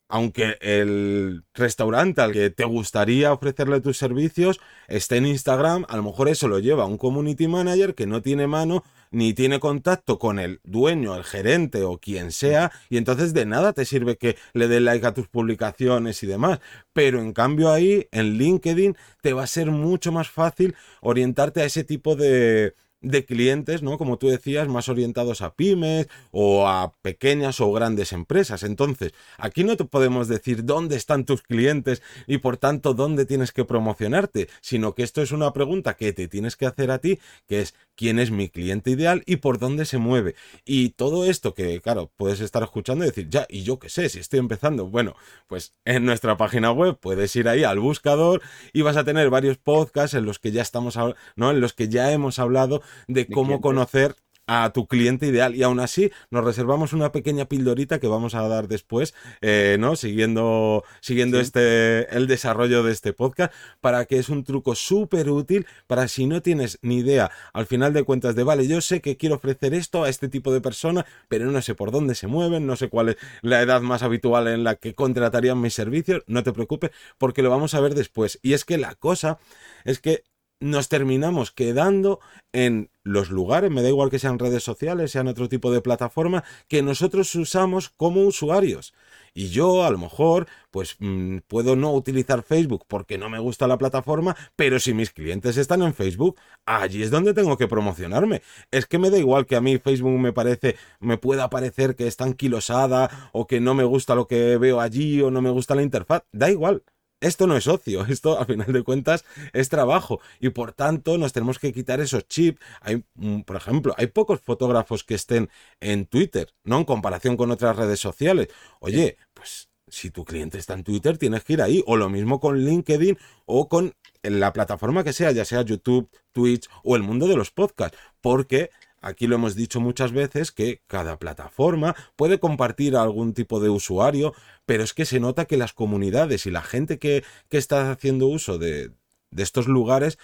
aunque 0.09 0.59
el 0.61 1.43
restaurante 1.55 2.21
al 2.21 2.33
que 2.33 2.51
te 2.51 2.65
gustaría 2.65 3.33
ofrecerle 3.33 3.81
tus 3.81 3.97
servicios 3.97 4.61
esté 4.87 5.17
en 5.17 5.27
Instagram, 5.27 5.87
a 5.89 5.97
lo 5.97 6.03
mejor 6.03 6.29
eso 6.29 6.49
lo 6.49 6.59
lleva 6.59 6.85
un 6.85 6.99
community 6.99 7.49
manager 7.49 7.95
que 7.95 8.07
no 8.07 8.21
tiene 8.21 8.47
mano 8.47 8.85
ni 9.13 9.35
tiene 9.35 9.61
contacto 9.61 10.19
con 10.19 10.39
el 10.39 10.61
dueño, 10.65 11.15
el 11.15 11.25
gerente 11.25 11.85
o 11.85 11.99
quien 11.99 12.33
sea, 12.33 12.73
y 12.91 12.97
entonces 12.97 13.33
de 13.35 13.47
nada 13.47 13.73
te 13.73 13.85
sirve 13.85 14.17
que 14.17 14.37
le 14.55 14.69
dé 14.69 14.81
like 14.81 15.07
a 15.07 15.15
tus 15.15 15.29
publicaciones 15.29 16.23
y 16.23 16.27
demás. 16.27 16.61
Pero 16.93 17.21
en 17.21 17.33
cambio 17.33 17.71
ahí, 17.71 18.09
en 18.11 18.39
LinkedIn, 18.39 18.97
te 19.21 19.33
va 19.33 19.45
a 19.45 19.47
ser 19.47 19.71
mucho 19.71 20.11
más 20.13 20.29
fácil 20.29 20.75
orientarte 21.01 21.63
a 21.63 21.65
ese 21.65 21.85
tipo 21.85 22.17
de, 22.17 22.75
de 23.03 23.25
clientes, 23.25 23.83
¿no? 23.83 23.99
Como 23.99 24.17
tú 24.17 24.29
decías, 24.29 24.69
más 24.69 24.89
orientados 24.89 25.43
a 25.43 25.55
pymes 25.55 26.09
o 26.31 26.69
a 26.69 26.95
pequeñas 27.03 27.61
o 27.61 27.73
grandes 27.73 28.13
empresas. 28.13 28.63
Entonces, 28.63 29.13
aquí 29.39 29.65
no 29.65 29.77
te 29.77 29.85
podemos 29.85 30.29
decir 30.29 30.65
dónde 30.65 30.97
están 30.97 31.25
tus 31.25 31.43
clientes 31.43 32.03
y 32.27 32.39
por 32.39 32.57
tanto 32.57 32.95
dónde 32.95 33.27
tienes 33.27 33.53
que 33.53 33.65
promocionarte, 33.65 34.49
sino 34.61 34.95
que 34.95 35.03
esto 35.03 35.23
es 35.23 35.33
una 35.33 35.53
pregunta 35.53 35.95
que 35.95 36.13
te 36.13 36.29
tienes 36.29 36.57
que 36.57 36.67
hacer 36.67 36.91
a 36.91 36.99
ti, 36.99 37.19
que 37.47 37.61
es 37.61 37.75
quién 37.97 38.19
es 38.19 38.31
mi 38.31 38.49
cliente 38.49 38.91
ideal 38.91 39.23
y 39.27 39.37
por 39.37 39.59
dónde 39.59 39.85
se 39.85 39.99
mueve. 39.99 40.35
Y 40.65 40.91
todo 40.91 41.25
esto 41.25 41.55
que, 41.55 41.81
claro, 41.81 42.11
puedes 42.17 42.41
estar 42.41 42.63
escuchando 42.63 43.05
y 43.05 43.09
decir, 43.09 43.29
ya, 43.29 43.47
y 43.49 43.63
yo 43.63 43.79
qué 43.79 43.89
sé, 43.89 44.09
si 44.09 44.19
estoy 44.19 44.39
empezando. 44.39 44.87
Bueno, 44.87 45.15
pues 45.49 45.75
en 45.85 46.05
nuestra 46.05 46.37
página 46.37 46.73
web 46.73 46.99
puedes 47.01 47.35
ir 47.37 47.49
ahí 47.49 47.65
al 47.65 47.81
buscador 47.81 48.43
y 48.73 48.83
vas 48.83 48.97
a 48.97 49.05
tener 49.05 49.31
varios 49.31 49.59
podcasts 49.59 50.15
en 50.15 50.25
los 50.25 50.39
que 50.39 50.53
ya 50.53 50.63
estamos, 50.63 50.99
¿no? 51.37 51.51
En 51.51 51.61
los 51.61 51.73
que 51.73 51.89
ya 51.89 52.13
hemos 52.13 52.39
hablado 52.39 52.83
de 53.09 53.27
cómo 53.27 53.61
conocer 53.61 54.17
a 54.47 54.73
tu 54.73 54.87
cliente 54.87 55.27
ideal 55.27 55.55
y 55.55 55.63
aún 55.63 55.81
así 55.81 56.11
nos 56.31 56.45
reservamos 56.45 56.93
una 56.93 57.13
pequeña 57.13 57.47
pildorita 57.47 58.01
que 58.01 58.09
vamos 58.09 58.35
a 58.35 58.47
dar 58.49 58.69
después, 58.69 59.15
eh, 59.41 59.77
¿no? 59.79 59.97
Siguiendo, 59.97 60.85
siguiendo 61.01 61.39
este, 61.41 62.15
el 62.15 62.27
desarrollo 62.27 62.83
de 62.83 62.93
este 62.93 63.13
podcast, 63.13 63.53
para 63.81 64.05
que 64.05 64.19
es 64.19 64.29
un 64.29 64.45
truco 64.45 64.75
súper 64.75 65.31
útil 65.31 65.67
para 65.87 66.09
si 66.09 66.27
no 66.27 66.43
tienes 66.43 66.79
ni 66.83 66.99
idea 66.99 67.31
al 67.53 67.67
final 67.67 67.93
de 67.93 68.03
cuentas 68.03 68.35
de, 68.35 68.43
vale, 68.43 68.67
yo 68.67 68.81
sé 68.81 69.01
que 69.01 69.17
quiero 69.17 69.37
ofrecer 69.37 69.75
esto 69.75 70.05
a 70.05 70.09
este 70.09 70.29
tipo 70.29 70.53
de 70.53 70.61
persona, 70.61 71.07
pero 71.29 71.51
no 71.51 71.63
sé 71.63 71.75
por 71.75 71.91
dónde 71.91 72.15
se 72.15 72.27
mueven, 72.27 72.67
no 72.67 72.77
sé 72.77 72.89
cuál 72.89 73.11
es 73.11 73.17
la 73.43 73.63
edad 73.63 73.81
más 73.81 74.03
habitual 74.03 74.49
en 74.49 74.65
la 74.65 74.75
que 74.75 74.95
contratarían 74.95 75.61
mis 75.61 75.75
servicios, 75.75 76.23
no 76.27 76.43
te 76.43 76.53
preocupes 76.53 76.91
porque 77.17 77.43
lo 77.43 77.51
vamos 77.51 77.75
a 77.75 77.81
ver 77.81 77.95
después. 77.95 78.39
Y 78.43 78.55
es 78.55 78.65
que 78.65 78.79
la 78.79 78.95
cosa 78.97 79.39
es 79.85 80.01
que 80.01 80.25
nos 80.63 80.89
terminamos 80.89 81.51
quedando 81.51 82.21
en 82.53 82.91
los 83.03 83.31
lugares, 83.31 83.71
me 83.71 83.83
da 83.83 83.89
igual 83.89 84.11
que 84.11 84.19
sean 84.19 84.39
redes 84.39 84.63
sociales, 84.63 85.11
sean 85.11 85.27
otro 85.27 85.49
tipo 85.49 85.73
de 85.73 85.81
plataforma, 85.81 86.45
que 86.69 86.83
nosotros 86.83 87.35
usamos 87.35 87.89
como 87.89 88.23
usuarios. 88.23 88.95
Y 89.35 89.49
yo 89.49 89.85
a 89.85 89.91
lo 89.91 89.99
mejor, 89.99 90.47
pues 90.71 90.97
mm, 90.99 91.39
puedo 91.49 91.75
no 91.75 91.93
utilizar 91.93 92.43
Facebook 92.43 92.85
porque 92.87 93.19
no 93.19 93.29
me 93.29 93.39
gusta 93.39 93.67
la 93.67 93.79
plataforma, 93.79 94.37
pero 94.57 94.79
si 94.79 94.95
mis 94.95 95.11
clientes 95.11 95.57
están 95.57 95.83
en 95.83 95.95
Facebook, 95.95 96.39
allí 96.67 97.03
es 97.03 97.11
donde 97.11 97.35
tengo 97.35 97.57
que 97.57 97.67
promocionarme. 97.67 98.43
Es 98.71 98.87
que 98.87 98.99
me 98.99 99.11
da 99.11 99.19
igual 99.19 99.47
que 99.47 99.57
a 99.57 99.61
mí 99.61 99.79
Facebook 99.79 100.19
me 100.19 100.33
parece, 100.33 100.77
me 101.01 101.17
pueda 101.17 101.51
parecer 101.51 101.97
que 101.97 102.07
está 102.07 102.25
anquilosada 102.25 103.31
o 103.33 103.47
que 103.47 103.61
no 103.61 103.75
me 103.75 103.85
gusta 103.85 104.15
lo 104.15 104.27
que 104.27 104.59
veo 104.59 104.81
allí 104.81 105.21
o 105.23 105.31
no 105.31 105.41
me 105.43 105.51
gusta 105.51 105.75
la 105.75 105.83
interfaz. 105.83 106.23
Da 106.31 106.51
igual 106.51 106.85
esto 107.23 107.47
no 107.47 107.57
es 107.57 107.67
ocio, 107.67 108.05
esto 108.09 108.39
a 108.39 108.45
final 108.45 108.73
de 108.73 108.83
cuentas 108.83 109.25
es 109.53 109.69
trabajo 109.69 110.21
y 110.41 110.51
por 110.51 110.73
tanto 110.73 111.17
nos 111.17 111.33
tenemos 111.33 111.59
que 111.59 111.73
quitar 111.73 112.01
esos 112.01 112.29
chips. 112.29 112.61
Hay, 112.81 113.05
mm, 113.15 113.41
por 113.43 113.57
ejemplo, 113.57 113.95
hay 113.97 114.09
pocos 114.09 114.41
fotógrafos 114.41 115.05
que 115.05 115.15
estén 115.15 115.49
en 115.81 116.07
Twitter, 116.07 116.53
¿no? 116.65 116.79
En 116.79 116.85
comparación 116.85 117.37
con 117.37 117.51
otras 117.51 117.77
redes 117.77 118.01
sociales. 118.01 118.49
Oye, 118.81 119.17
pues 119.33 119.71
si 119.89 120.11
tu 120.11 120.25
cliente 120.25 120.59
está 120.59 120.75
en 120.75 120.85
Twitter, 120.85 121.19
tienes 121.19 121.45
que 121.45 121.53
ir 121.53 121.63
ahí. 121.63 121.83
O 121.87 121.97
lo 121.97 122.09
mismo 122.09 122.41
con 122.41 122.59
LinkedIn 122.65 123.19
o 123.45 123.69
con 123.69 123.95
la 124.23 124.53
plataforma 124.53 125.05
que 125.05 125.13
sea, 125.13 125.33
ya 125.33 125.45
sea 125.45 125.63
YouTube, 125.63 126.09
Twitch 126.33 126.69
o 126.83 126.97
el 126.97 127.03
mundo 127.03 127.29
de 127.29 127.37
los 127.37 127.51
podcasts. 127.51 127.99
Porque 128.21 128.71
Aquí 129.03 129.27
lo 129.27 129.35
hemos 129.35 129.57
dicho 129.57 129.81
muchas 129.81 130.13
veces 130.13 130.53
que 130.53 130.81
cada 130.87 131.19
plataforma 131.19 131.97
puede 132.15 132.39
compartir 132.39 132.97
a 132.97 133.03
algún 133.03 133.35
tipo 133.35 133.59
de 133.59 133.69
usuario, 133.69 134.33
pero 134.65 134.85
es 134.85 134.95
que 134.95 135.05
se 135.05 135.19
nota 135.19 135.45
que 135.45 135.57
las 135.57 135.73
comunidades 135.73 136.47
y 136.47 136.53
la 136.53 136.63
gente 136.63 137.01
que, 137.01 137.25
está 137.51 137.91
haciendo 137.91 138.29
uso 138.29 138.59
de, 138.59 138.93
estos 139.37 139.67
lugares, 139.67 140.19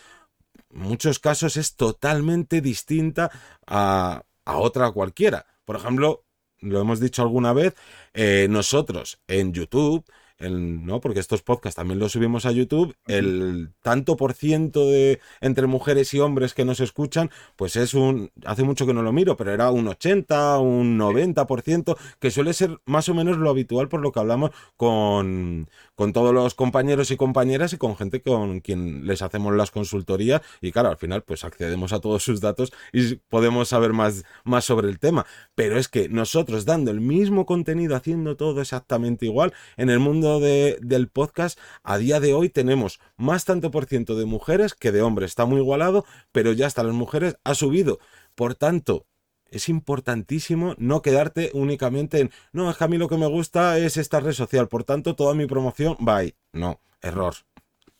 en 0.70 0.82
muchos 0.82 1.18
casos 1.18 1.56
es 1.56 1.74
totalmente 1.74 2.60
distinta 2.60 3.32
a, 3.66 4.22
otra 4.44 4.92
cualquiera. 4.92 5.46
Por 5.64 5.74
ejemplo, 5.74 6.24
lo 6.60 6.80
hemos 6.80 7.00
dicho 7.00 7.22
alguna 7.22 7.52
vez, 7.52 7.74
eh, 8.14 8.46
nosotros 8.48 9.18
en 9.26 9.52
YouTube 9.52 10.04
¿no? 10.40 11.00
Porque 11.00 11.20
estos 11.20 11.42
podcasts 11.42 11.76
también 11.76 11.98
los 11.98 12.12
subimos 12.12 12.46
a 12.46 12.52
YouTube, 12.52 12.94
el 13.06 13.72
tanto 13.82 14.16
por 14.16 14.34
ciento 14.34 14.86
de 14.86 15.20
entre 15.40 15.66
mujeres 15.66 16.14
y 16.14 16.20
hombres 16.20 16.54
que 16.54 16.64
nos 16.64 16.80
escuchan, 16.80 17.30
pues 17.56 17.76
es 17.76 17.94
un, 17.94 18.30
hace 18.44 18.62
mucho 18.62 18.86
que 18.86 18.94
no 18.94 19.02
lo 19.02 19.12
miro, 19.12 19.36
pero 19.36 19.52
era 19.52 19.70
un 19.70 19.88
80, 19.88 20.58
un 20.60 20.98
90%, 20.98 21.96
que 22.20 22.30
suele 22.30 22.52
ser 22.52 22.78
más 22.84 23.08
o 23.08 23.14
menos 23.14 23.36
lo 23.36 23.50
habitual 23.50 23.88
por 23.88 24.00
lo 24.00 24.12
que 24.12 24.20
hablamos 24.20 24.50
con, 24.76 25.68
con 25.94 26.12
todos 26.12 26.32
los 26.32 26.54
compañeros 26.54 27.10
y 27.10 27.16
compañeras 27.16 27.72
y 27.72 27.78
con 27.78 27.96
gente 27.96 28.22
con 28.22 28.60
quien 28.60 29.06
les 29.06 29.22
hacemos 29.22 29.54
las 29.54 29.70
consultorías 29.70 30.42
y 30.60 30.70
claro, 30.70 30.90
al 30.90 30.96
final 30.96 31.22
pues 31.22 31.44
accedemos 31.44 31.92
a 31.92 32.00
todos 32.00 32.22
sus 32.22 32.40
datos 32.40 32.72
y 32.92 33.16
podemos 33.16 33.68
saber 33.68 33.92
más, 33.92 34.24
más 34.44 34.64
sobre 34.64 34.88
el 34.88 34.98
tema. 34.98 35.26
Pero 35.54 35.78
es 35.78 35.88
que 35.88 36.08
nosotros 36.08 36.64
dando 36.64 36.90
el 36.90 37.00
mismo 37.00 37.46
contenido, 37.46 37.96
haciendo 37.96 38.36
todo 38.36 38.60
exactamente 38.60 39.26
igual, 39.26 39.52
en 39.76 39.90
el 39.90 39.98
mundo 39.98 40.27
del 40.38 41.08
podcast, 41.08 41.58
a 41.82 41.96
día 41.98 42.20
de 42.20 42.34
hoy 42.34 42.50
tenemos 42.50 43.00
más 43.16 43.44
tanto 43.44 43.70
por 43.70 43.86
ciento 43.86 44.16
de 44.16 44.26
mujeres 44.26 44.74
que 44.74 44.92
de 44.92 45.02
hombres. 45.02 45.30
Está 45.30 45.46
muy 45.46 45.60
igualado, 45.60 46.04
pero 46.32 46.52
ya 46.52 46.66
hasta 46.66 46.82
las 46.82 46.94
mujeres 46.94 47.36
ha 47.44 47.54
subido. 47.54 47.98
Por 48.34 48.54
tanto, 48.54 49.06
es 49.50 49.68
importantísimo 49.68 50.74
no 50.78 51.02
quedarte 51.02 51.50
únicamente 51.54 52.20
en, 52.20 52.30
no, 52.52 52.70
es 52.70 52.76
que 52.76 52.84
a 52.84 52.88
mí 52.88 52.98
lo 52.98 53.08
que 53.08 53.16
me 53.16 53.26
gusta 53.26 53.78
es 53.78 53.96
esta 53.96 54.20
red 54.20 54.32
social, 54.32 54.68
por 54.68 54.84
tanto, 54.84 55.16
toda 55.16 55.34
mi 55.34 55.46
promoción 55.46 55.96
va 56.06 56.18
ahí. 56.18 56.34
No, 56.52 56.80
error. 57.00 57.34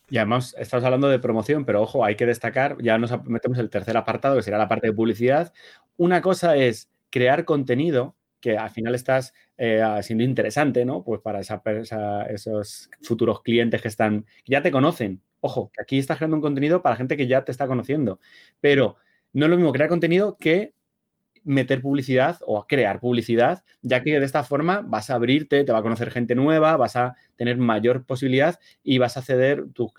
Y 0.09 0.17
además, 0.17 0.55
estamos 0.57 0.83
hablando 0.85 1.07
de 1.07 1.19
promoción, 1.19 1.65
pero 1.65 1.81
ojo, 1.81 2.03
hay 2.03 2.15
que 2.15 2.25
destacar, 2.25 2.77
ya 2.81 2.97
nos 2.97 3.23
metemos 3.25 3.57
el 3.59 3.69
tercer 3.69 3.95
apartado, 3.97 4.35
que 4.35 4.43
será 4.43 4.57
la 4.57 4.67
parte 4.67 4.87
de 4.87 4.93
publicidad. 4.93 5.53
Una 5.97 6.21
cosa 6.21 6.55
es 6.55 6.89
crear 7.09 7.45
contenido 7.45 8.15
que 8.39 8.57
al 8.57 8.69
final 8.69 8.95
estás 8.95 9.33
eh, 9.61 9.83
siendo 10.03 10.23
interesante, 10.23 10.85
¿no? 10.85 11.03
Pues 11.03 11.19
para 11.19 11.41
esos 11.41 12.89
futuros 13.01 13.41
clientes 13.41 13.81
que 13.81 13.89
están, 13.89 14.25
que 14.45 14.53
ya 14.53 14.61
te 14.61 14.71
conocen. 14.71 15.21
Ojo, 15.41 15.69
que 15.73 15.81
aquí 15.81 15.99
estás 15.99 16.17
creando 16.17 16.37
un 16.37 16.41
contenido 16.41 16.81
para 16.81 16.95
gente 16.95 17.17
que 17.17 17.27
ya 17.27 17.43
te 17.43 17.51
está 17.51 17.67
conociendo. 17.67 18.21
Pero 18.61 18.95
no 19.33 19.45
es 19.45 19.49
lo 19.49 19.57
mismo 19.57 19.73
crear 19.73 19.89
contenido 19.89 20.37
que 20.37 20.73
meter 21.43 21.81
publicidad 21.81 22.37
o 22.45 22.65
crear 22.67 23.01
publicidad, 23.01 23.63
ya 23.81 24.01
que 24.01 24.17
de 24.17 24.25
esta 24.25 24.43
forma 24.45 24.81
vas 24.81 25.09
a 25.09 25.15
abrirte, 25.15 25.65
te 25.65 25.71
va 25.73 25.79
a 25.79 25.83
conocer 25.83 26.09
gente 26.09 26.35
nueva, 26.35 26.77
vas 26.77 26.95
a 26.95 27.15
tener 27.39 27.57
mayor 27.57 28.03
posibilidad 28.03 28.59
y 28.83 28.97
vas 28.97 29.15
a 29.15 29.21
acceder, 29.21 29.63
tus 29.71 29.93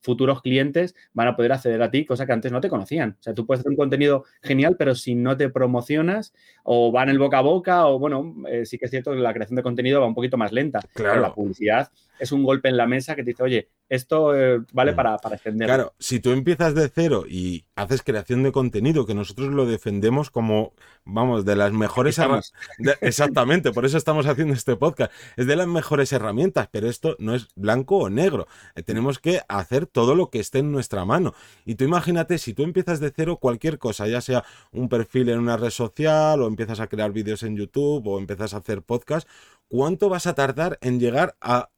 futuros 0.00 0.40
clientes 0.42 0.94
van 1.12 1.26
a 1.26 1.34
poder 1.34 1.50
acceder 1.50 1.82
a 1.82 1.90
ti, 1.90 2.04
cosa 2.04 2.24
que 2.24 2.32
antes 2.32 2.52
no 2.52 2.60
te 2.60 2.68
conocían. 2.68 3.16
O 3.18 3.22
sea, 3.22 3.34
tú 3.34 3.46
puedes 3.46 3.60
hacer 3.60 3.70
un 3.70 3.76
contenido 3.76 4.24
genial, 4.42 4.76
pero 4.78 4.94
si 4.94 5.16
no 5.16 5.36
te 5.36 5.48
promocionas 5.48 6.32
o 6.62 6.92
va 6.92 7.02
en 7.02 7.08
el 7.08 7.18
boca 7.18 7.38
a 7.38 7.40
boca 7.40 7.86
o 7.88 7.98
bueno, 7.98 8.36
eh, 8.48 8.64
sí 8.64 8.78
que 8.78 8.84
es 8.84 8.92
cierto 8.92 9.10
que 9.10 9.18
la 9.18 9.34
creación 9.34 9.56
de 9.56 9.64
contenido 9.64 10.00
va 10.00 10.06
un 10.06 10.14
poquito 10.14 10.36
más 10.36 10.52
lenta. 10.52 10.78
Claro. 10.94 11.20
la 11.20 11.34
publicidad 11.34 11.90
es 12.18 12.30
un 12.30 12.44
golpe 12.44 12.68
en 12.68 12.76
la 12.76 12.86
mesa 12.86 13.16
que 13.16 13.24
te 13.24 13.30
dice, 13.30 13.42
oye, 13.42 13.68
esto 13.88 14.36
eh, 14.36 14.60
vale 14.72 14.92
mm. 14.92 14.96
para, 14.96 15.18
para 15.18 15.34
extender. 15.34 15.66
Claro, 15.66 15.94
si 15.98 16.20
tú 16.20 16.30
empiezas 16.30 16.74
de 16.74 16.88
cero 16.88 17.24
y 17.28 17.64
haces 17.74 18.02
creación 18.02 18.42
de 18.42 18.52
contenido, 18.52 19.04
que 19.04 19.14
nosotros 19.14 19.48
lo 19.52 19.66
defendemos 19.66 20.30
como, 20.30 20.74
vamos, 21.04 21.44
de 21.44 21.56
las 21.56 21.72
mejores 21.72 22.18
herramientas. 22.18 22.52
Exactamente, 23.00 23.72
por 23.72 23.84
eso 23.84 23.98
estamos 23.98 24.26
haciendo 24.26 24.54
este 24.54 24.76
podcast. 24.76 25.12
Es 25.36 25.46
de 25.46 25.56
las 25.56 25.66
mejores 25.66 26.12
herramientas, 26.12 26.68
pero 26.70 26.83
esto 26.88 27.16
no 27.18 27.34
es 27.34 27.48
blanco 27.54 27.98
o 27.98 28.10
negro. 28.10 28.46
Eh, 28.74 28.82
tenemos 28.82 29.18
que 29.18 29.42
hacer 29.48 29.86
todo 29.86 30.14
lo 30.14 30.30
que 30.30 30.40
esté 30.40 30.60
en 30.60 30.72
nuestra 30.72 31.04
mano. 31.04 31.34
Y 31.64 31.74
tú 31.76 31.84
imagínate, 31.84 32.38
si 32.38 32.54
tú 32.54 32.62
empiezas 32.62 33.00
de 33.00 33.10
cero 33.10 33.38
cualquier 33.38 33.78
cosa, 33.78 34.06
ya 34.06 34.20
sea 34.20 34.44
un 34.72 34.88
perfil 34.88 35.28
en 35.28 35.38
una 35.38 35.56
red 35.56 35.70
social, 35.70 36.42
o 36.42 36.46
empiezas 36.46 36.80
a 36.80 36.86
crear 36.86 37.12
vídeos 37.12 37.42
en 37.42 37.56
YouTube, 37.56 38.06
o 38.06 38.18
empiezas 38.18 38.54
a 38.54 38.58
hacer 38.58 38.82
podcast, 38.82 39.28
¿cuánto 39.68 40.08
vas 40.08 40.26
a 40.26 40.34
tardar 40.34 40.78
en 40.80 41.00
llegar 41.00 41.36
a 41.40 41.70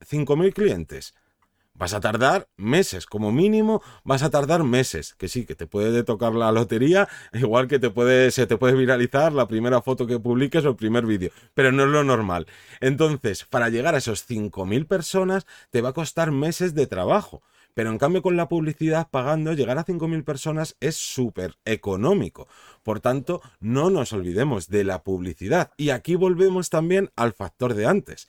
5.000 0.00 0.52
clientes? 0.52 1.14
Vas 1.74 1.94
a 1.94 2.00
tardar 2.00 2.48
meses, 2.56 3.06
como 3.06 3.32
mínimo 3.32 3.82
vas 4.04 4.22
a 4.22 4.30
tardar 4.30 4.62
meses, 4.62 5.14
que 5.14 5.28
sí, 5.28 5.46
que 5.46 5.54
te 5.54 5.66
puede 5.66 6.04
tocar 6.04 6.34
la 6.34 6.52
lotería, 6.52 7.08
igual 7.32 7.66
que 7.66 7.78
te 7.78 7.88
puede, 7.90 8.30
se 8.30 8.46
te 8.46 8.58
puede 8.58 8.74
viralizar 8.74 9.32
la 9.32 9.48
primera 9.48 9.80
foto 9.80 10.06
que 10.06 10.18
publiques 10.18 10.64
o 10.64 10.70
el 10.70 10.76
primer 10.76 11.06
vídeo, 11.06 11.30
pero 11.54 11.72
no 11.72 11.84
es 11.84 11.88
lo 11.88 12.04
normal. 12.04 12.46
Entonces, 12.80 13.44
para 13.44 13.70
llegar 13.70 13.94
a 13.94 13.98
esos 13.98 14.28
5.000 14.28 14.86
personas 14.86 15.46
te 15.70 15.80
va 15.80 15.90
a 15.90 15.94
costar 15.94 16.30
meses 16.30 16.74
de 16.74 16.86
trabajo. 16.86 17.42
Pero 17.74 17.90
en 17.90 17.96
cambio 17.96 18.20
con 18.20 18.36
la 18.36 18.48
publicidad 18.48 19.08
pagando, 19.10 19.54
llegar 19.54 19.78
a 19.78 19.84
5.000 19.86 20.24
personas 20.24 20.76
es 20.80 20.96
súper 20.96 21.56
económico. 21.64 22.46
Por 22.82 23.00
tanto, 23.00 23.40
no 23.60 23.88
nos 23.88 24.12
olvidemos 24.12 24.68
de 24.68 24.84
la 24.84 25.02
publicidad. 25.02 25.72
Y 25.78 25.88
aquí 25.88 26.14
volvemos 26.14 26.68
también 26.68 27.10
al 27.16 27.32
factor 27.32 27.72
de 27.72 27.86
antes. 27.86 28.28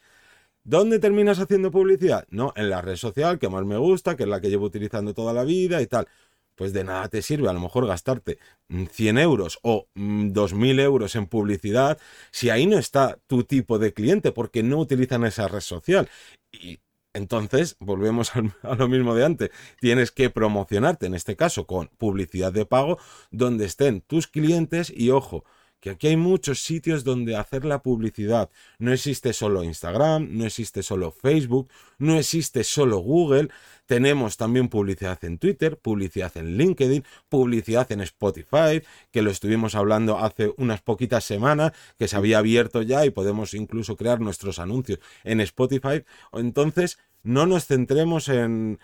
¿Dónde 0.65 0.99
terminas 0.99 1.39
haciendo 1.39 1.71
publicidad? 1.71 2.25
No, 2.29 2.53
en 2.55 2.69
la 2.69 2.81
red 2.81 2.95
social 2.95 3.37
que 3.37 3.49
más 3.49 3.65
me 3.65 3.77
gusta, 3.77 4.15
que 4.15 4.23
es 4.23 4.29
la 4.29 4.39
que 4.39 4.49
llevo 4.49 4.65
utilizando 4.65 5.13
toda 5.13 5.33
la 5.33 5.43
vida 5.43 5.81
y 5.81 5.87
tal. 5.87 6.07
Pues 6.55 6.71
de 6.71 6.83
nada 6.83 7.07
te 7.09 7.21
sirve 7.21 7.49
a 7.49 7.53
lo 7.53 7.59
mejor 7.59 7.87
gastarte 7.87 8.37
100 8.69 9.17
euros 9.17 9.59
o 9.63 9.87
2.000 9.95 10.79
euros 10.79 11.15
en 11.15 11.25
publicidad 11.25 11.97
si 12.31 12.49
ahí 12.49 12.67
no 12.67 12.77
está 12.77 13.19
tu 13.27 13.43
tipo 13.43 13.79
de 13.79 13.93
cliente 13.93 14.31
porque 14.31 14.63
no 14.63 14.77
utilizan 14.77 15.25
esa 15.25 15.47
red 15.47 15.61
social. 15.61 16.09
Y 16.51 16.79
entonces, 17.13 17.75
volvemos 17.79 18.31
a 18.63 18.75
lo 18.75 18.87
mismo 18.87 19.15
de 19.15 19.25
antes. 19.25 19.49
Tienes 19.79 20.11
que 20.11 20.29
promocionarte, 20.29 21.05
en 21.05 21.13
este 21.13 21.35
caso, 21.35 21.65
con 21.67 21.87
publicidad 21.97 22.51
de 22.53 22.65
pago, 22.65 22.97
donde 23.31 23.65
estén 23.65 24.01
tus 24.01 24.27
clientes 24.27 24.91
y 24.95 25.11
ojo, 25.11 25.43
que 25.83 25.89
aquí 25.89 26.07
hay 26.07 26.15
muchos 26.15 26.63
sitios 26.63 27.03
donde 27.03 27.35
hacer 27.35 27.65
la 27.65 27.83
publicidad. 27.83 28.49
No 28.79 28.93
existe 28.93 29.33
solo 29.33 29.65
Instagram, 29.65 30.29
no 30.31 30.45
existe 30.45 30.81
solo 30.81 31.11
Facebook, 31.11 31.69
no 31.97 32.17
existe 32.17 32.63
solo 32.63 32.99
Google. 32.99 33.49
Tenemos 33.85 34.37
también 34.37 34.69
publicidad 34.69 35.19
en 35.25 35.37
Twitter, 35.39 35.77
publicidad 35.77 36.31
en 36.37 36.55
LinkedIn, 36.55 37.03
publicidad 37.27 37.91
en 37.91 37.99
Spotify, 37.99 38.81
que 39.11 39.21
lo 39.21 39.29
estuvimos 39.29 39.75
hablando 39.75 40.19
hace 40.19 40.53
unas 40.55 40.81
poquitas 40.81 41.25
semanas, 41.25 41.73
que 41.99 42.07
se 42.07 42.15
había 42.15 42.37
abierto 42.37 42.81
ya 42.81 43.05
y 43.05 43.09
podemos 43.09 43.53
incluso 43.53 43.97
crear 43.97 44.21
nuestros 44.21 44.59
anuncios 44.59 44.99
en 45.25 45.41
Spotify. 45.41 46.05
Entonces, 46.31 46.97
no 47.23 47.45
nos 47.45 47.65
centremos 47.67 48.29
en, 48.29 48.79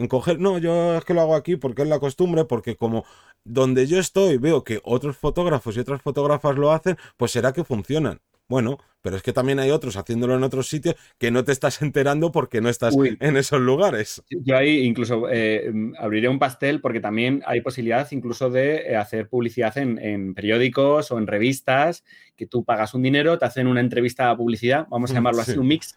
en 0.00 0.08
coger, 0.08 0.40
no, 0.40 0.58
yo 0.58 0.96
es 0.96 1.04
que 1.04 1.14
lo 1.14 1.20
hago 1.20 1.36
aquí 1.36 1.56
porque 1.56 1.82
es 1.82 1.88
la 1.88 2.00
costumbre, 2.00 2.44
porque 2.44 2.76
como 2.76 3.04
donde 3.44 3.86
yo 3.86 3.98
estoy 3.98 4.38
veo 4.38 4.64
que 4.64 4.80
otros 4.82 5.16
fotógrafos 5.16 5.76
y 5.76 5.80
otras 5.80 6.02
fotógrafas 6.02 6.56
lo 6.56 6.72
hacen, 6.72 6.96
pues 7.16 7.32
será 7.32 7.52
que 7.52 7.64
funcionan. 7.64 8.20
Bueno, 8.48 8.78
pero 9.00 9.14
es 9.14 9.22
que 9.22 9.32
también 9.32 9.60
hay 9.60 9.70
otros 9.70 9.96
haciéndolo 9.96 10.34
en 10.34 10.42
otros 10.42 10.68
sitios 10.68 10.96
que 11.18 11.30
no 11.30 11.44
te 11.44 11.52
estás 11.52 11.82
enterando 11.82 12.32
porque 12.32 12.60
no 12.60 12.68
estás 12.68 12.96
en 12.98 13.36
esos 13.36 13.60
lugares. 13.60 14.24
Yo 14.28 14.56
ahí 14.56 14.80
incluso 14.80 15.28
eh, 15.30 15.72
abriré 15.98 16.28
un 16.28 16.40
pastel 16.40 16.80
porque 16.80 16.98
también 16.98 17.42
hay 17.46 17.60
posibilidad 17.60 18.10
incluso 18.10 18.50
de 18.50 18.78
eh, 18.78 18.96
hacer 18.96 19.28
publicidad 19.28 19.78
en, 19.78 20.34
periódicos 20.34 21.12
o 21.12 21.18
en 21.18 21.28
revistas, 21.28 22.02
que 22.34 22.46
tú 22.46 22.64
pagas 22.64 22.92
un 22.92 23.02
dinero, 23.02 23.38
te 23.38 23.44
hacen 23.44 23.68
una 23.68 23.80
entrevista 23.80 24.30
a 24.30 24.36
publicidad, 24.36 24.88
vamos 24.90 25.10
a 25.10 25.14
mm, 25.14 25.16
llamarlo 25.16 25.42
así, 25.42 25.56
un 25.56 25.68
mix, 25.68 25.96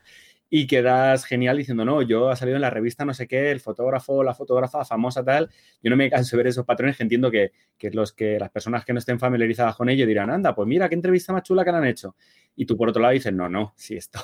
y 0.55 0.67
quedas 0.67 1.25
genial 1.25 1.57
diciendo, 1.57 1.83
no, 1.83 2.03
yo 2.03 2.29
ha 2.29 2.35
salido 2.35 2.57
en 2.57 2.61
la 2.61 2.69
revista 2.69 3.05
no 3.05 3.15
sé 3.15 3.27
qué, 3.27 3.49
el 3.49 3.59
fotógrafo, 3.59 4.23
la 4.23 4.35
fotógrafa 4.35 4.85
famosa 4.85 5.23
tal. 5.23 5.49
Yo 5.81 5.89
no 5.89 5.97
me 5.97 6.11
canso 6.11 6.37
de 6.37 6.43
ver 6.43 6.47
esos 6.51 6.63
patrones 6.63 6.95
que 6.95 7.01
entiendo 7.01 7.31
que, 7.31 7.53
que 7.75 7.89
los 7.89 8.13
que 8.13 8.37
las 8.37 8.51
personas 8.51 8.85
que 8.85 8.93
no 8.93 8.99
estén 8.99 9.17
familiarizadas 9.17 9.75
con 9.75 9.89
ello 9.89 10.05
dirán, 10.05 10.29
anda, 10.29 10.53
pues 10.53 10.67
mira 10.67 10.87
qué 10.89 10.93
entrevista 10.93 11.33
más 11.33 11.41
chula 11.41 11.65
que 11.65 11.71
le 11.71 11.77
han 11.77 11.87
hecho. 11.87 12.15
Y 12.55 12.67
tú 12.67 12.77
por 12.77 12.87
otro 12.87 13.01
lado 13.01 13.15
dices, 13.15 13.33
no, 13.33 13.49
no, 13.49 13.73
si 13.75 13.95
esto, 13.95 14.19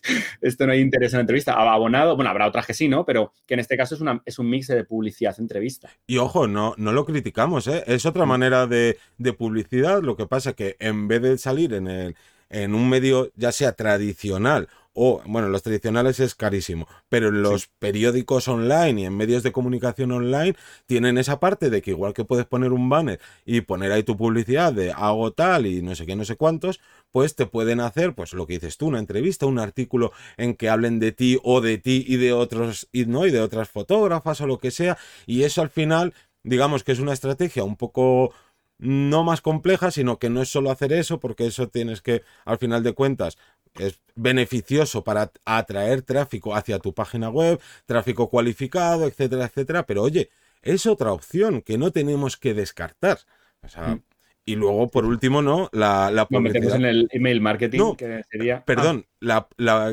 esto 0.40 0.66
no 0.66 0.72
hay 0.72 0.80
interés 0.80 1.12
en 1.12 1.18
la 1.18 1.20
entrevista. 1.20 1.52
Abonado, 1.52 2.16
bueno, 2.16 2.30
habrá 2.30 2.48
otras 2.48 2.66
que 2.66 2.72
sí, 2.72 2.88
¿no? 2.88 3.04
Pero 3.04 3.34
que 3.44 3.52
en 3.52 3.60
este 3.60 3.76
caso 3.76 3.94
es, 3.94 4.00
una, 4.00 4.22
es 4.24 4.38
un 4.38 4.48
mix 4.48 4.68
de 4.68 4.84
publicidad-entrevista. 4.84 5.90
Y 6.06 6.16
ojo, 6.16 6.48
no, 6.48 6.72
no 6.78 6.92
lo 6.92 7.04
criticamos, 7.04 7.66
¿eh? 7.66 7.84
Es 7.86 8.06
otra 8.06 8.24
mm. 8.24 8.28
manera 8.30 8.66
de, 8.66 8.96
de 9.18 9.32
publicidad. 9.34 10.02
Lo 10.02 10.16
que 10.16 10.26
pasa 10.26 10.54
que 10.54 10.76
en 10.78 11.08
vez 11.08 11.20
de 11.20 11.36
salir 11.36 11.74
en 11.74 11.88
el 11.88 12.16
en 12.50 12.74
un 12.74 12.88
medio 12.88 13.30
ya 13.36 13.52
sea 13.52 13.72
tradicional 13.72 14.68
o, 14.94 15.20
bueno, 15.26 15.48
los 15.48 15.62
tradicionales 15.62 16.20
es 16.20 16.34
carísimo, 16.34 16.86
pero 17.08 17.28
en 17.28 17.42
los 17.42 17.66
periódicos 17.78 18.48
online 18.48 19.02
y 19.02 19.04
en 19.04 19.16
medios 19.16 19.42
de 19.42 19.52
comunicación 19.52 20.12
online 20.12 20.54
tienen 20.86 21.18
esa 21.18 21.40
parte 21.40 21.68
de 21.68 21.82
que 21.82 21.90
igual 21.90 22.14
que 22.14 22.24
puedes 22.24 22.46
poner 22.46 22.72
un 22.72 22.88
banner 22.88 23.20
y 23.44 23.60
poner 23.62 23.92
ahí 23.92 24.04
tu 24.04 24.16
publicidad 24.16 24.72
de 24.72 24.92
hago 24.92 25.32
tal 25.32 25.66
y 25.66 25.82
no 25.82 25.94
sé 25.94 26.06
qué, 26.06 26.16
no 26.16 26.24
sé 26.24 26.36
cuántos, 26.36 26.80
pues 27.10 27.34
te 27.34 27.46
pueden 27.46 27.80
hacer, 27.80 28.14
pues 28.14 28.32
lo 28.32 28.46
que 28.46 28.54
dices 28.54 28.76
tú, 28.76 28.86
una 28.86 29.00
entrevista, 29.00 29.46
un 29.46 29.58
artículo 29.58 30.12
en 30.36 30.54
que 30.54 30.68
hablen 30.68 30.98
de 30.98 31.12
ti 31.12 31.38
o 31.42 31.60
de 31.60 31.78
ti 31.78 32.04
y 32.06 32.16
de 32.16 32.32
otros, 32.32 32.88
y, 32.92 33.06
¿no? 33.06 33.26
y 33.26 33.30
de 33.30 33.40
otras 33.40 33.68
fotógrafas 33.68 34.40
o 34.40 34.46
lo 34.46 34.58
que 34.58 34.70
sea, 34.70 34.96
y 35.26 35.42
eso 35.42 35.60
al 35.60 35.70
final, 35.70 36.14
digamos 36.44 36.84
que 36.84 36.92
es 36.92 37.00
una 37.00 37.12
estrategia 37.12 37.64
un 37.64 37.76
poco 37.76 38.32
no 38.78 39.24
más 39.24 39.40
compleja, 39.40 39.90
sino 39.90 40.18
que 40.18 40.30
no 40.30 40.42
es 40.42 40.50
solo 40.50 40.70
hacer 40.70 40.92
eso, 40.92 41.20
porque 41.20 41.46
eso 41.46 41.68
tienes 41.68 42.02
que, 42.02 42.22
al 42.44 42.58
final 42.58 42.82
de 42.82 42.92
cuentas, 42.92 43.38
es 43.78 44.00
beneficioso 44.14 45.04
para 45.04 45.32
atraer 45.44 46.02
tráfico 46.02 46.54
hacia 46.54 46.78
tu 46.78 46.94
página 46.94 47.28
web, 47.28 47.60
tráfico 47.86 48.28
cualificado, 48.30 49.06
etcétera, 49.06 49.46
etcétera. 49.46 49.86
Pero 49.86 50.02
oye, 50.02 50.30
es 50.62 50.86
otra 50.86 51.12
opción 51.12 51.62
que 51.62 51.78
no 51.78 51.90
tenemos 51.90 52.36
que 52.36 52.54
descartar. 52.54 53.18
O 53.62 53.68
sea, 53.68 53.88
mm. 53.88 54.02
Y 54.46 54.56
luego, 54.56 54.88
por 54.88 55.06
último, 55.06 55.40
¿no? 55.40 55.70
La, 55.72 56.10
la 56.10 56.26
publicidad. 56.26 56.76
en 56.76 56.84
el 56.84 57.08
email 57.12 57.40
marketing, 57.40 57.94
que 57.96 58.22
sería. 58.30 58.62
Perdón, 58.64 59.06
la, 59.20 59.48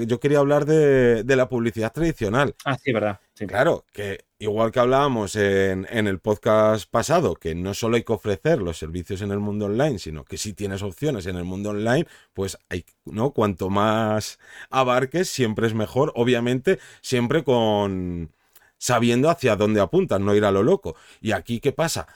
yo 0.06 0.20
quería 0.20 0.40
hablar 0.40 0.66
de, 0.66 1.24
la 1.26 1.48
publicidad 1.48 1.94
tradicional. 1.94 2.54
Ah, 2.66 2.78
sí, 2.78 2.92
verdad. 2.92 3.20
Claro, 3.48 3.86
que 3.92 4.26
igual 4.40 4.72
que 4.72 4.80
hablábamos 4.80 5.36
en, 5.36 5.88
en, 5.90 6.08
el 6.08 6.20
podcast 6.20 6.90
pasado, 6.90 7.36
que 7.36 7.56
no 7.56 7.74
solo 7.74 7.96
hay 7.96 8.04
que 8.04 8.14
ofrecer 8.14 8.62
los 8.62 8.78
servicios 8.78 9.22
en 9.22 9.32
el 9.32 9.40
mundo 9.40 9.66
online, 9.66 9.98
sino 10.00 10.24
que 10.26 10.38
si 10.38 10.54
tienes 10.54 10.84
opciones 10.84 11.26
en 11.26 11.38
el 11.38 11.44
mundo 11.44 11.72
online, 11.72 12.08
pues 12.34 12.58
hay, 12.70 12.86
¿no? 13.06 13.32
Cuanto 13.32 13.70
más 13.70 14.40
abarques, 14.70 15.30
siempre 15.30 15.66
es 15.68 15.74
mejor. 15.74 16.12
Obviamente, 16.16 16.80
siempre 17.02 17.44
con 17.44 18.32
sabiendo 18.78 19.30
hacia 19.30 19.56
dónde 19.56 19.82
apuntas, 19.82 20.20
no 20.20 20.36
ir 20.36 20.46
a 20.46 20.52
lo 20.52 20.64
loco. 20.64 20.96
Y 21.20 21.32
aquí, 21.32 21.60
¿qué 21.60 21.72
pasa? 21.72 22.08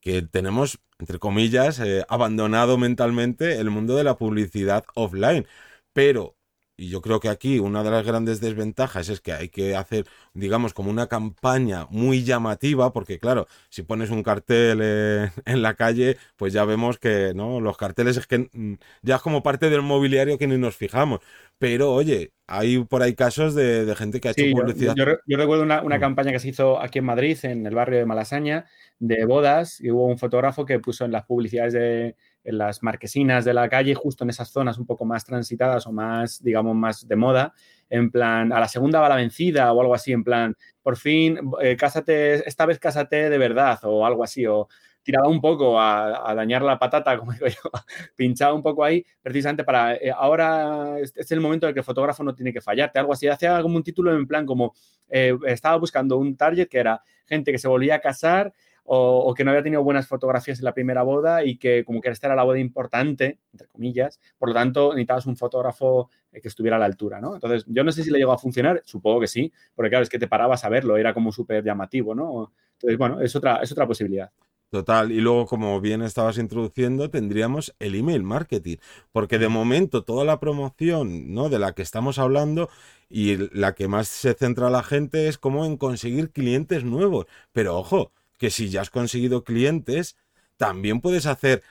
que 0.00 0.22
tenemos, 0.22 0.78
entre 0.98 1.18
comillas, 1.18 1.80
eh, 1.80 2.04
abandonado 2.08 2.78
mentalmente 2.78 3.58
el 3.58 3.70
mundo 3.70 3.96
de 3.96 4.04
la 4.04 4.16
publicidad 4.16 4.84
offline. 4.94 5.46
Pero, 5.92 6.36
y 6.78 6.88
yo 6.90 7.02
creo 7.02 7.18
que 7.18 7.28
aquí 7.28 7.58
una 7.58 7.82
de 7.82 7.90
las 7.90 8.06
grandes 8.06 8.40
desventajas 8.40 9.08
es 9.08 9.20
que 9.20 9.32
hay 9.32 9.48
que 9.48 9.74
hacer, 9.74 10.06
digamos, 10.32 10.72
como 10.72 10.90
una 10.90 11.08
campaña 11.08 11.88
muy 11.90 12.22
llamativa, 12.22 12.92
porque 12.92 13.18
claro, 13.18 13.48
si 13.68 13.82
pones 13.82 14.10
un 14.10 14.22
cartel 14.22 14.80
en 15.44 15.62
la 15.62 15.74
calle, 15.74 16.16
pues 16.36 16.52
ya 16.52 16.64
vemos 16.64 16.98
que, 16.98 17.32
¿no? 17.34 17.60
Los 17.60 17.76
carteles 17.76 18.16
es 18.16 18.28
que 18.28 18.48
mm, 18.52 18.74
ya 19.02 19.16
es 19.16 19.22
como 19.22 19.42
parte 19.42 19.70
del 19.70 19.82
mobiliario 19.82 20.38
que 20.38 20.46
ni 20.46 20.56
nos 20.56 20.76
fijamos. 20.76 21.18
Pero 21.58 21.92
oye, 21.92 22.30
hay 22.46 22.78
por 22.84 23.02
ahí 23.02 23.16
casos 23.16 23.56
de, 23.56 23.92
gente 23.96 24.20
que 24.20 24.28
ha 24.28 24.30
hecho 24.30 24.44
publicidad. 24.52 24.94
Yo, 24.96 25.36
recuerdo 25.36 25.64
una, 25.64 25.82
una, 25.82 25.96
mm. 25.96 26.00
campaña 26.00 26.30
que 26.30 26.38
se 26.38 26.50
hizo 26.50 26.80
aquí 26.80 27.00
en 27.00 27.06
Madrid, 27.06 27.36
en 27.42 27.66
el 27.66 27.74
barrio 27.74 27.98
de 27.98 28.06
Malasaña, 28.06 28.66
de 29.00 29.24
bodas, 29.24 29.80
y 29.80 29.90
hubo 29.90 30.06
un 30.06 30.18
fotógrafo 30.18 30.64
que 30.64 30.78
puso 30.78 31.04
en 31.04 31.10
las 31.10 31.24
publicidades 31.24 31.72
de 31.72 32.14
en 32.48 32.56
las 32.56 32.82
marquesinas 32.82 33.44
de 33.44 33.52
la 33.52 33.68
calle, 33.68 33.94
justo 33.94 34.24
en 34.24 34.30
esas 34.30 34.48
zonas 34.48 34.78
un 34.78 34.86
poco 34.86 35.04
más 35.04 35.24
transitadas 35.24 35.86
o 35.86 35.92
más, 35.92 36.42
digamos, 36.42 36.74
más 36.74 37.06
de 37.06 37.14
moda, 37.14 37.52
en 37.90 38.10
plan, 38.10 38.52
a 38.54 38.60
la 38.60 38.68
segunda 38.68 39.00
va 39.00 39.08
la 39.10 39.16
vencida 39.16 39.70
o 39.72 39.80
algo 39.80 39.94
así, 39.94 40.12
en 40.12 40.24
plan, 40.24 40.56
por 40.82 40.96
fin, 40.96 41.38
eh, 41.60 41.76
cásate, 41.76 42.48
esta 42.48 42.64
vez 42.64 42.78
cásate 42.78 43.28
de 43.28 43.38
verdad 43.38 43.78
o 43.82 44.06
algo 44.06 44.24
así, 44.24 44.46
o 44.46 44.66
tiraba 45.02 45.28
un 45.28 45.42
poco 45.42 45.78
a, 45.78 46.34
dañar 46.34 46.62
la 46.62 46.78
patata, 46.78 47.16
como 47.18 47.32
digo 47.32 47.46
yo, 47.48 47.70
pinchaba 48.16 48.54
un 48.54 48.62
poco 48.62 48.82
ahí, 48.82 49.04
precisamente 49.20 49.62
para, 49.62 49.96
eh, 49.96 50.10
ahora 50.14 50.98
es, 51.00 51.30
el 51.30 51.40
momento 51.40 51.66
en 51.66 51.68
el 51.68 51.74
que 51.74 51.80
el 51.80 51.84
fotógrafo 51.84 52.24
no 52.24 52.34
tiene 52.34 52.52
que 52.52 52.62
fallarte, 52.62 52.98
algo 52.98 53.12
así, 53.12 53.28
hacía 53.28 53.60
como 53.60 53.76
un 53.76 53.82
título 53.82 54.14
en 54.14 54.26
plan 54.26 54.46
como, 54.46 54.74
eh, 55.10 55.36
estaba 55.46 55.76
buscando 55.76 56.16
un 56.16 56.34
target 56.34 56.68
que 56.68 56.78
era 56.78 57.02
gente 57.26 57.52
que 57.52 57.58
se 57.58 57.68
volvía 57.68 57.96
a 57.96 58.00
casar 58.00 58.54
o, 58.90 59.34
que 59.34 59.44
no 59.44 59.50
había 59.50 59.62
tenido 59.62 59.82
buenas 59.82 60.06
fotografías 60.06 60.58
en 60.58 60.64
la 60.64 60.72
primera 60.72 61.02
boda 61.02 61.44
y 61.44 61.58
que 61.58 61.84
como 61.84 62.00
que 62.00 62.08
esta 62.08 62.26
era 62.28 62.36
la 62.36 62.42
boda 62.42 62.58
importante, 62.58 63.38
entre 63.52 63.68
comillas, 63.68 64.18
por 64.38 64.48
lo 64.48 64.54
tanto 64.54 64.90
necesitabas 64.90 65.26
un 65.26 65.36
fotógrafo 65.36 66.08
eh, 66.32 66.40
que 66.40 66.48
estuviera 66.48 66.76
a 66.76 66.78
la 66.78 66.86
altura, 66.86 67.20
¿no? 67.20 67.34
Entonces, 67.34 67.64
yo 67.68 67.84
no 67.84 67.92
sé 67.92 68.02
si 68.02 68.10
le 68.10 68.18
llegó 68.18 68.32
a 68.32 68.38
funcionar, 68.38 68.80
supongo 68.84 69.20
que 69.20 69.26
sí, 69.26 69.52
porque 69.74 69.90
claro, 69.90 70.04
es 70.04 70.08
que 70.08 70.18
te 70.18 70.26
parabas 70.26 70.64
a 70.64 70.70
verlo, 70.70 70.96
era 70.96 71.12
como 71.12 71.32
súper 71.32 71.62
llamativo, 71.62 72.14
¿no? 72.14 72.52
Entonces, 72.72 72.98
bueno, 72.98 73.20
es 73.20 73.36
otra, 73.36 73.56
es 73.56 73.70
otra 73.70 73.86
posibilidad. 73.86 74.30
Total, 74.70 75.12
y 75.12 75.20
luego 75.20 75.46
como 75.46 75.80
bien 75.80 76.02
estabas 76.02 76.36
introduciendo, 76.36 77.10
tendríamos 77.10 77.74
el 77.78 77.94
email 77.94 78.22
marketing, 78.22 78.76
porque 79.12 79.38
de 79.38 79.48
momento 79.48 80.04
toda 80.04 80.26
la 80.26 80.40
promoción, 80.40 81.32
¿no? 81.32 81.48
de 81.48 81.58
la 81.58 81.72
que 81.72 81.80
estamos 81.80 82.18
hablando 82.18 82.68
y 83.08 83.36
la 83.56 83.74
que 83.74 83.88
más 83.88 84.08
se 84.08 84.34
centra 84.34 84.68
la 84.68 84.82
gente 84.82 85.28
es 85.28 85.38
como 85.38 85.64
en 85.64 85.78
conseguir 85.78 86.32
clientes 86.32 86.84
nuevos, 86.84 87.24
pero 87.52 87.78
ojo, 87.78 88.12
que 88.38 88.50
si 88.50 88.70
ya 88.70 88.80
has 88.80 88.90
conseguido 88.90 89.44
clientes, 89.44 90.16
también 90.58 91.00
puedes 91.00 91.26
hacer, 91.26 91.62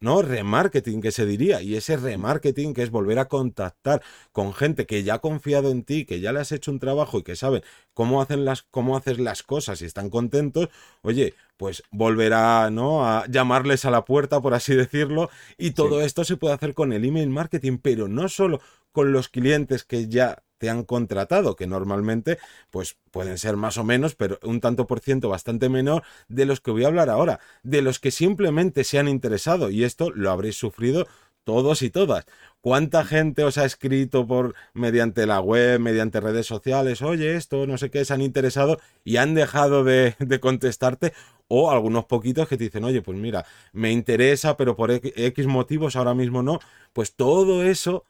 ¿no? 0.00 0.22
Remarketing, 0.22 1.00
que 1.00 1.12
se 1.12 1.24
diría. 1.24 1.62
Y 1.62 1.76
ese 1.76 1.96
remarketing, 1.96 2.74
que 2.74 2.82
es 2.82 2.90
volver 2.90 3.18
a 3.18 3.24
contactar 3.24 4.02
con 4.32 4.52
gente 4.52 4.86
que 4.86 5.02
ya 5.02 5.14
ha 5.14 5.18
confiado 5.20 5.70
en 5.70 5.82
ti, 5.82 6.04
que 6.04 6.20
ya 6.20 6.30
le 6.30 6.40
has 6.40 6.52
hecho 6.52 6.70
un 6.70 6.78
trabajo 6.78 7.18
y 7.18 7.22
que 7.22 7.36
saben 7.36 7.62
cómo 7.94 8.20
hacen 8.20 8.44
las, 8.44 8.62
cómo 8.62 8.98
haces 8.98 9.18
las 9.18 9.42
cosas 9.42 9.80
y 9.80 9.86
están 9.86 10.10
contentos, 10.10 10.68
oye, 11.00 11.34
pues 11.56 11.82
volverá, 11.90 12.68
¿no? 12.70 13.06
A 13.06 13.26
llamarles 13.28 13.86
a 13.86 13.90
la 13.90 14.04
puerta, 14.04 14.42
por 14.42 14.52
así 14.52 14.74
decirlo. 14.74 15.30
Y 15.56 15.70
todo 15.70 16.02
esto 16.02 16.22
se 16.24 16.36
puede 16.36 16.54
hacer 16.54 16.74
con 16.74 16.92
el 16.92 17.06
email 17.06 17.30
marketing, 17.30 17.78
pero 17.78 18.08
no 18.08 18.28
solo 18.28 18.60
con 18.92 19.10
los 19.10 19.28
clientes 19.30 19.84
que 19.84 20.06
ya 20.08 20.42
te 20.64 20.70
han 20.70 20.84
contratado, 20.84 21.56
que 21.56 21.66
normalmente 21.66 22.38
pues 22.70 22.96
pueden 23.10 23.36
ser 23.36 23.54
más 23.58 23.76
o 23.76 23.84
menos, 23.84 24.14
pero 24.14 24.38
un 24.42 24.62
tanto 24.62 24.86
por 24.86 25.00
ciento 25.00 25.28
bastante 25.28 25.68
menor 25.68 26.04
de 26.28 26.46
los 26.46 26.62
que 26.62 26.70
voy 26.70 26.84
a 26.84 26.86
hablar 26.86 27.10
ahora, 27.10 27.38
de 27.62 27.82
los 27.82 28.00
que 28.00 28.10
simplemente 28.10 28.82
se 28.82 28.98
han 28.98 29.06
interesado 29.06 29.68
y 29.68 29.84
esto 29.84 30.10
lo 30.10 30.30
habréis 30.30 30.56
sufrido 30.56 31.06
todos 31.44 31.82
y 31.82 31.90
todas. 31.90 32.24
¿Cuánta 32.62 33.04
gente 33.04 33.44
os 33.44 33.58
ha 33.58 33.66
escrito 33.66 34.26
por 34.26 34.54
mediante 34.72 35.26
la 35.26 35.38
web, 35.42 35.80
mediante 35.80 36.18
redes 36.18 36.46
sociales, 36.46 37.02
oye, 37.02 37.36
esto, 37.36 37.66
no 37.66 37.76
sé 37.76 37.90
qué, 37.90 38.06
se 38.06 38.14
han 38.14 38.22
interesado 38.22 38.80
y 39.04 39.18
han 39.18 39.34
dejado 39.34 39.84
de, 39.84 40.16
de, 40.18 40.40
contestarte? 40.40 41.12
O 41.46 41.70
algunos 41.70 42.06
poquitos 42.06 42.48
que 42.48 42.56
te 42.56 42.64
dicen, 42.64 42.84
oye, 42.84 43.02
pues 43.02 43.18
mira, 43.18 43.44
me 43.74 43.92
interesa, 43.92 44.56
pero 44.56 44.76
por 44.76 44.90
X 44.90 45.46
motivos 45.46 45.94
ahora 45.94 46.14
mismo 46.14 46.42
no. 46.42 46.58
Pues 46.94 47.14
todo 47.14 47.62
eso 47.64 48.06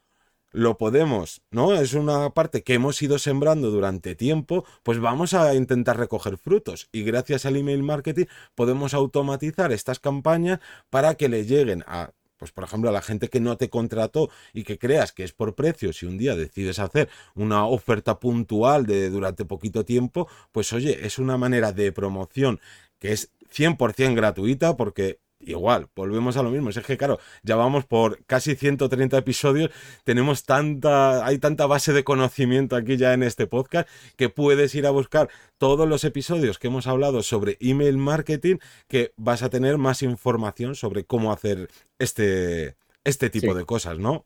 lo 0.55 0.77
podemos, 0.77 1.41
¿no? 1.51 1.75
Es 1.75 1.93
una 1.93 2.29
parte 2.29 2.63
que 2.63 2.75
hemos 2.75 3.01
ido 3.01 3.19
sembrando 3.19 3.71
durante 3.71 4.15
tiempo, 4.15 4.63
pues 4.83 4.99
vamos 4.99 5.33
a 5.33 5.53
intentar 5.53 5.97
recoger 5.97 6.37
frutos 6.37 6.87
y 6.93 7.03
gracias 7.03 7.45
al 7.45 7.57
email 7.57 7.83
marketing 7.83 8.25
podemos 8.55 8.93
automatizar 8.93 9.73
estas 9.73 9.99
campañas 9.99 10.61
para 10.89 11.15
que 11.15 11.27
le 11.27 11.45
lleguen 11.45 11.83
a 11.87 12.11
pues 12.37 12.51
por 12.51 12.63
ejemplo 12.65 12.89
a 12.89 12.93
la 12.93 13.01
gente 13.01 13.29
que 13.29 13.39
no 13.39 13.57
te 13.57 13.69
contrató 13.69 14.29
y 14.53 14.63
que 14.63 14.77
creas 14.77 15.11
que 15.11 15.23
es 15.23 15.33
por 15.33 15.55
precio, 15.55 15.93
si 15.93 16.05
un 16.05 16.17
día 16.17 16.35
decides 16.35 16.79
hacer 16.79 17.09
una 17.33 17.65
oferta 17.65 18.19
puntual 18.19 18.85
de 18.85 19.09
durante 19.09 19.45
poquito 19.45 19.85
tiempo, 19.85 20.27
pues 20.51 20.71
oye, 20.73 21.05
es 21.05 21.17
una 21.17 21.37
manera 21.37 21.71
de 21.71 21.91
promoción 21.91 22.59
que 22.99 23.13
es 23.13 23.31
100% 23.53 24.15
gratuita 24.15 24.75
porque 24.77 25.19
igual, 25.45 25.87
volvemos 25.95 26.37
a 26.37 26.43
lo 26.43 26.51
mismo. 26.51 26.69
Es 26.69 26.79
que, 26.79 26.97
claro, 26.97 27.19
ya 27.43 27.55
vamos 27.55 27.85
por 27.85 28.23
casi 28.25 28.55
130 28.55 29.17
episodios, 29.17 29.71
tenemos 30.03 30.43
tanta, 30.43 31.25
hay 31.25 31.37
tanta 31.37 31.65
base 31.65 31.93
de 31.93 32.03
conocimiento 32.03 32.75
aquí 32.75 32.97
ya 32.97 33.13
en 33.13 33.23
este 33.23 33.47
podcast 33.47 33.87
que 34.15 34.29
puedes 34.29 34.75
ir 34.75 34.85
a 34.85 34.91
buscar 34.91 35.29
todos 35.57 35.87
los 35.87 36.03
episodios 36.03 36.59
que 36.59 36.67
hemos 36.67 36.87
hablado 36.87 37.23
sobre 37.23 37.57
email 37.59 37.97
marketing, 37.97 38.57
que 38.87 39.13
vas 39.17 39.43
a 39.43 39.49
tener 39.49 39.77
más 39.77 40.01
información 40.01 40.75
sobre 40.75 41.05
cómo 41.05 41.31
hacer 41.31 41.69
este, 41.99 42.75
este 43.03 43.29
tipo 43.29 43.53
de 43.53 43.65
cosas, 43.65 43.99
¿no? 43.99 44.25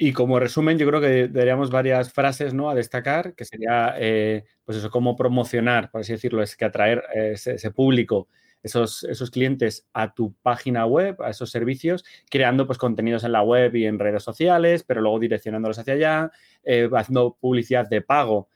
Y 0.00 0.12
como 0.12 0.38
resumen, 0.38 0.78
yo 0.78 0.86
creo 0.86 1.00
que 1.00 1.26
daríamos 1.26 1.70
varias 1.70 2.12
frases 2.12 2.54
¿no? 2.54 2.70
a 2.70 2.74
destacar, 2.76 3.34
que 3.34 3.44
sería, 3.44 3.96
eh, 3.98 4.44
pues 4.64 4.78
eso, 4.78 4.90
cómo 4.90 5.16
promocionar, 5.16 5.90
por 5.90 6.02
así 6.02 6.12
decirlo, 6.12 6.40
es 6.40 6.56
que 6.56 6.64
atraer 6.64 7.02
ese, 7.12 7.54
ese 7.54 7.72
público 7.72 8.28
esos, 8.62 9.04
esos 9.04 9.30
clientes 9.30 9.86
a 9.92 10.14
tu 10.14 10.34
página 10.42 10.86
web, 10.86 11.20
a 11.22 11.30
esos 11.30 11.50
servicios, 11.50 12.04
creando 12.30 12.66
pues 12.66 12.78
contenidos 12.78 13.24
en 13.24 13.32
la 13.32 13.42
web 13.42 13.74
y 13.76 13.86
en 13.86 13.98
redes 13.98 14.22
sociales, 14.22 14.84
pero 14.84 15.00
luego 15.00 15.18
direccionándolos 15.18 15.78
hacia 15.78 15.94
allá, 15.94 16.30
eh, 16.64 16.88
haciendo 16.92 17.36
publicidad 17.40 17.88
de 17.88 18.02
pago 18.02 18.48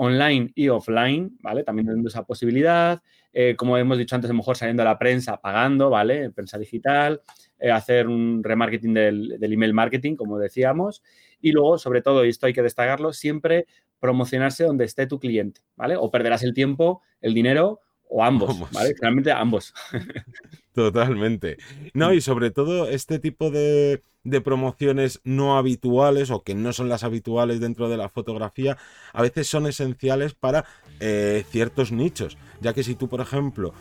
online 0.00 0.52
y 0.54 0.68
offline, 0.68 1.36
¿vale? 1.42 1.64
También 1.64 1.86
teniendo 1.86 2.08
esa 2.08 2.24
posibilidad. 2.24 3.02
Eh, 3.32 3.56
como 3.56 3.76
hemos 3.76 3.98
dicho 3.98 4.14
antes, 4.14 4.30
a 4.30 4.32
lo 4.32 4.38
mejor 4.38 4.56
saliendo 4.56 4.82
a 4.82 4.86
la 4.86 4.98
prensa, 4.98 5.40
pagando, 5.40 5.90
¿vale? 5.90 6.30
Prensa 6.30 6.56
digital, 6.56 7.20
eh, 7.58 7.72
hacer 7.72 8.06
un 8.06 8.42
remarketing 8.44 8.94
del, 8.94 9.36
del, 9.40 9.52
email 9.52 9.74
marketing, 9.74 10.14
como 10.14 10.38
decíamos. 10.38 11.02
Y 11.40 11.50
luego, 11.50 11.78
sobre 11.78 12.00
todo, 12.00 12.24
y 12.24 12.28
esto 12.28 12.46
hay 12.46 12.52
que 12.52 12.62
destacarlo, 12.62 13.12
siempre 13.12 13.66
promocionarse 13.98 14.64
donde 14.64 14.84
esté 14.84 15.08
tu 15.08 15.18
cliente, 15.18 15.62
¿vale? 15.74 15.96
O 15.96 16.12
perderás 16.12 16.44
el 16.44 16.54
tiempo, 16.54 17.02
el 17.20 17.34
dinero 17.34 17.80
o 18.08 18.24
ambos, 18.24 18.70
¿vale? 18.72 18.94
Realmente 19.00 19.32
ambos. 19.32 19.74
Totalmente. 20.74 21.58
No, 21.94 22.12
y 22.12 22.20
sobre 22.20 22.50
todo 22.50 22.88
este 22.88 23.18
tipo 23.18 23.50
de, 23.50 24.02
de, 24.24 24.40
promociones 24.40 25.20
no 25.24 25.58
habituales 25.58 26.30
o 26.30 26.42
que 26.42 26.54
no 26.54 26.72
son 26.72 26.88
las 26.88 27.04
habituales 27.04 27.60
dentro 27.60 27.88
de 27.88 27.96
la 27.96 28.08
fotografía, 28.08 28.76
a 29.12 29.22
veces 29.22 29.48
son 29.48 29.66
esenciales 29.66 30.34
para 30.34 30.64
eh, 31.00 31.44
ciertos 31.50 31.92
nichos. 31.92 32.38
Ya 32.60 32.72
que 32.74 32.84
si 32.84 32.94
tú, 32.94 33.08
por 33.08 33.20
ejemplo, 33.20 33.74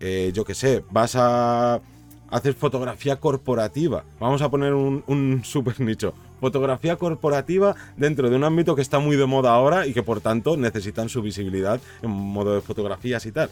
eh, 0.00 0.32
yo 0.34 0.44
qué 0.44 0.54
sé, 0.54 0.82
vas 0.90 1.14
a 1.16 1.80
hacer 2.30 2.54
fotografía 2.54 3.16
corporativa, 3.16 4.04
vamos 4.18 4.42
a 4.42 4.48
poner 4.48 4.74
un, 4.74 5.42
super 5.44 5.80
nicho, 5.80 6.14
fotografía 6.40 6.96
corporativa 6.96 7.74
dentro 7.96 8.30
de 8.30 8.36
un 8.36 8.44
ámbito 8.44 8.74
que 8.74 8.82
está 8.82 8.98
muy 8.98 9.16
de 9.16 9.26
moda 9.26 9.52
ahora 9.52 9.86
y 9.86 9.92
que 9.92 10.02
por 10.02 10.20
tanto 10.20 10.56
necesitan 10.56 11.08
su 11.08 11.22
visibilidad 11.22 11.80
en 12.02 12.10
modo 12.10 12.54
de 12.54 12.60
fotografías 12.60 13.26
y 13.26 13.32
tal 13.32 13.50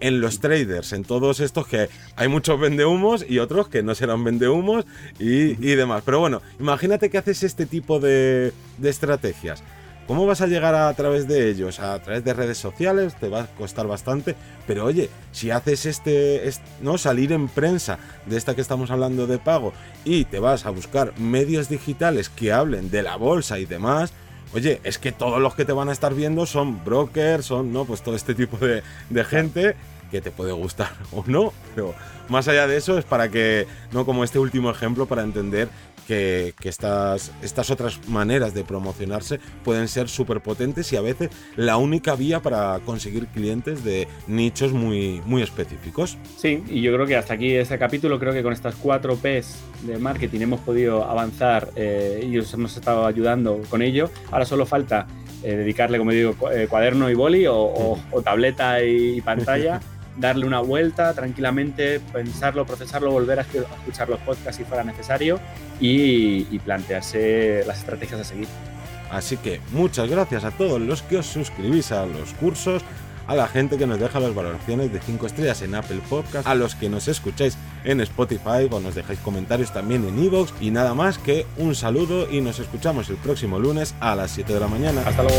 en 0.00 0.20
los 0.20 0.38
traders, 0.38 0.92
en 0.92 1.02
todos 1.02 1.40
estos 1.40 1.66
que 1.66 1.88
hay 2.14 2.28
muchos 2.28 2.60
vendehumos 2.60 3.26
y 3.28 3.40
otros 3.40 3.68
que 3.68 3.82
no 3.82 3.96
serán 3.96 4.22
vendehumos 4.22 4.84
y, 5.18 5.50
y 5.50 5.74
demás. 5.74 6.04
Pero 6.04 6.20
bueno, 6.20 6.40
imagínate 6.60 7.10
que 7.10 7.18
haces 7.18 7.42
este 7.42 7.66
tipo 7.66 7.98
de 7.98 8.52
estrategias. 8.80 9.64
¿Cómo 10.08 10.24
vas 10.24 10.40
a 10.40 10.46
llegar 10.46 10.74
a, 10.74 10.90
través 10.94 11.28
de 11.28 11.50
ellos? 11.50 11.80
A 11.80 11.98
través 11.98 12.24
de 12.24 12.32
redes 12.32 12.56
sociales 12.56 13.14
te 13.16 13.28
va 13.28 13.42
a 13.42 13.46
costar 13.46 13.86
bastante, 13.86 14.36
pero 14.66 14.86
oye, 14.86 15.10
si 15.32 15.50
haces 15.50 15.84
este, 15.84 16.50
no 16.80 16.96
salir 16.96 17.30
en 17.30 17.46
prensa 17.46 17.98
de 18.24 18.38
esta 18.38 18.54
que 18.54 18.62
estamos 18.62 18.90
hablando 18.90 19.26
de 19.26 19.36
pago 19.38 19.74
y 20.06 20.24
te 20.24 20.38
vas 20.38 20.64
a 20.64 20.70
buscar 20.70 21.12
medios 21.18 21.68
digitales 21.68 22.30
que 22.30 22.54
hablen 22.54 22.90
de 22.90 23.02
la 23.02 23.16
bolsa 23.16 23.58
y 23.58 23.66
demás, 23.66 24.14
oye, 24.54 24.80
es 24.82 24.96
que 24.96 25.12
todos 25.12 25.42
los 25.42 25.54
que 25.54 25.66
te 25.66 25.72
van 25.72 25.90
a 25.90 25.92
estar 25.92 26.14
viendo 26.14 26.46
son 26.46 26.82
brokers, 26.82 27.44
son, 27.44 27.70
¿no? 27.70 27.84
Pues 27.84 28.00
todo 28.00 28.16
este 28.16 28.34
tipo 28.34 28.56
de, 28.56 28.82
de 29.10 29.24
gente 29.24 29.76
que 30.10 30.22
te 30.22 30.30
puede 30.30 30.52
gustar 30.52 30.88
o 31.12 31.22
no, 31.26 31.52
pero 31.74 31.94
más 32.30 32.48
allá 32.48 32.66
de 32.66 32.78
eso 32.78 32.96
es 32.96 33.04
para 33.04 33.28
que, 33.28 33.66
no 33.92 34.06
como 34.06 34.24
este 34.24 34.38
último 34.38 34.70
ejemplo, 34.70 35.04
para 35.04 35.22
entender 35.22 35.68
que, 36.08 36.54
que 36.58 36.70
estas, 36.70 37.32
estas 37.42 37.70
otras 37.70 38.08
maneras 38.08 38.54
de 38.54 38.64
promocionarse 38.64 39.38
pueden 39.62 39.88
ser 39.88 40.08
súper 40.08 40.40
potentes 40.40 40.90
y 40.94 40.96
a 40.96 41.02
veces 41.02 41.28
la 41.54 41.76
única 41.76 42.16
vía 42.16 42.40
para 42.40 42.80
conseguir 42.86 43.26
clientes 43.26 43.84
de 43.84 44.08
nichos 44.26 44.72
muy, 44.72 45.20
muy 45.26 45.42
específicos. 45.42 46.16
Sí, 46.38 46.64
y 46.66 46.80
yo 46.80 46.94
creo 46.94 47.06
que 47.06 47.16
hasta 47.16 47.34
aquí 47.34 47.54
este 47.54 47.78
capítulo, 47.78 48.18
creo 48.18 48.32
que 48.32 48.42
con 48.42 48.54
estas 48.54 48.74
cuatro 48.74 49.16
P's 49.16 49.58
de 49.82 49.98
marketing 49.98 50.40
hemos 50.40 50.60
podido 50.60 51.04
avanzar 51.04 51.68
eh, 51.76 52.26
y 52.26 52.38
os 52.38 52.52
hemos 52.54 52.74
estado 52.74 53.06
ayudando 53.06 53.60
con 53.68 53.82
ello. 53.82 54.10
Ahora 54.32 54.46
solo 54.46 54.64
falta 54.64 55.06
eh, 55.42 55.56
dedicarle, 55.56 55.98
como 55.98 56.12
digo, 56.12 56.34
eh, 56.50 56.68
cuaderno 56.70 57.10
y 57.10 57.14
boli 57.14 57.46
o, 57.46 57.54
o, 57.54 58.00
o 58.12 58.22
tableta 58.22 58.82
y 58.82 59.20
pantalla. 59.20 59.80
darle 60.18 60.46
una 60.46 60.60
vuelta 60.60 61.14
tranquilamente, 61.14 62.00
pensarlo, 62.00 62.66
procesarlo, 62.66 63.10
volver 63.10 63.38
a 63.40 63.42
escuchar 63.42 64.08
los 64.08 64.20
podcasts 64.20 64.56
si 64.56 64.64
fuera 64.64 64.84
necesario 64.84 65.40
y, 65.80 66.46
y 66.50 66.58
plantearse 66.58 67.64
las 67.66 67.78
estrategias 67.78 68.20
a 68.20 68.24
seguir. 68.24 68.48
Así 69.10 69.36
que 69.36 69.60
muchas 69.72 70.08
gracias 70.08 70.44
a 70.44 70.50
todos 70.50 70.80
los 70.80 71.02
que 71.02 71.18
os 71.18 71.26
suscribís 71.26 71.92
a 71.92 72.06
los 72.06 72.34
cursos, 72.34 72.82
a 73.26 73.34
la 73.34 73.46
gente 73.46 73.76
que 73.76 73.86
nos 73.86 74.00
deja 74.00 74.20
las 74.20 74.34
valoraciones 74.34 74.92
de 74.92 75.00
5 75.00 75.26
estrellas 75.26 75.62
en 75.62 75.74
Apple 75.74 76.00
Podcast, 76.08 76.46
a 76.46 76.54
los 76.54 76.74
que 76.74 76.88
nos 76.88 77.08
escucháis 77.08 77.56
en 77.84 78.00
Spotify 78.00 78.68
o 78.70 78.80
nos 78.80 78.94
dejáis 78.94 79.18
comentarios 79.20 79.72
también 79.72 80.06
en 80.06 80.18
Evox 80.22 80.52
y 80.60 80.70
nada 80.70 80.94
más 80.94 81.18
que 81.18 81.46
un 81.58 81.74
saludo 81.74 82.30
y 82.30 82.40
nos 82.40 82.58
escuchamos 82.58 83.10
el 83.10 83.16
próximo 83.16 83.58
lunes 83.58 83.94
a 84.00 84.14
las 84.14 84.30
7 84.30 84.52
de 84.52 84.60
la 84.60 84.68
mañana. 84.68 85.02
Hasta 85.04 85.22
luego. 85.22 85.38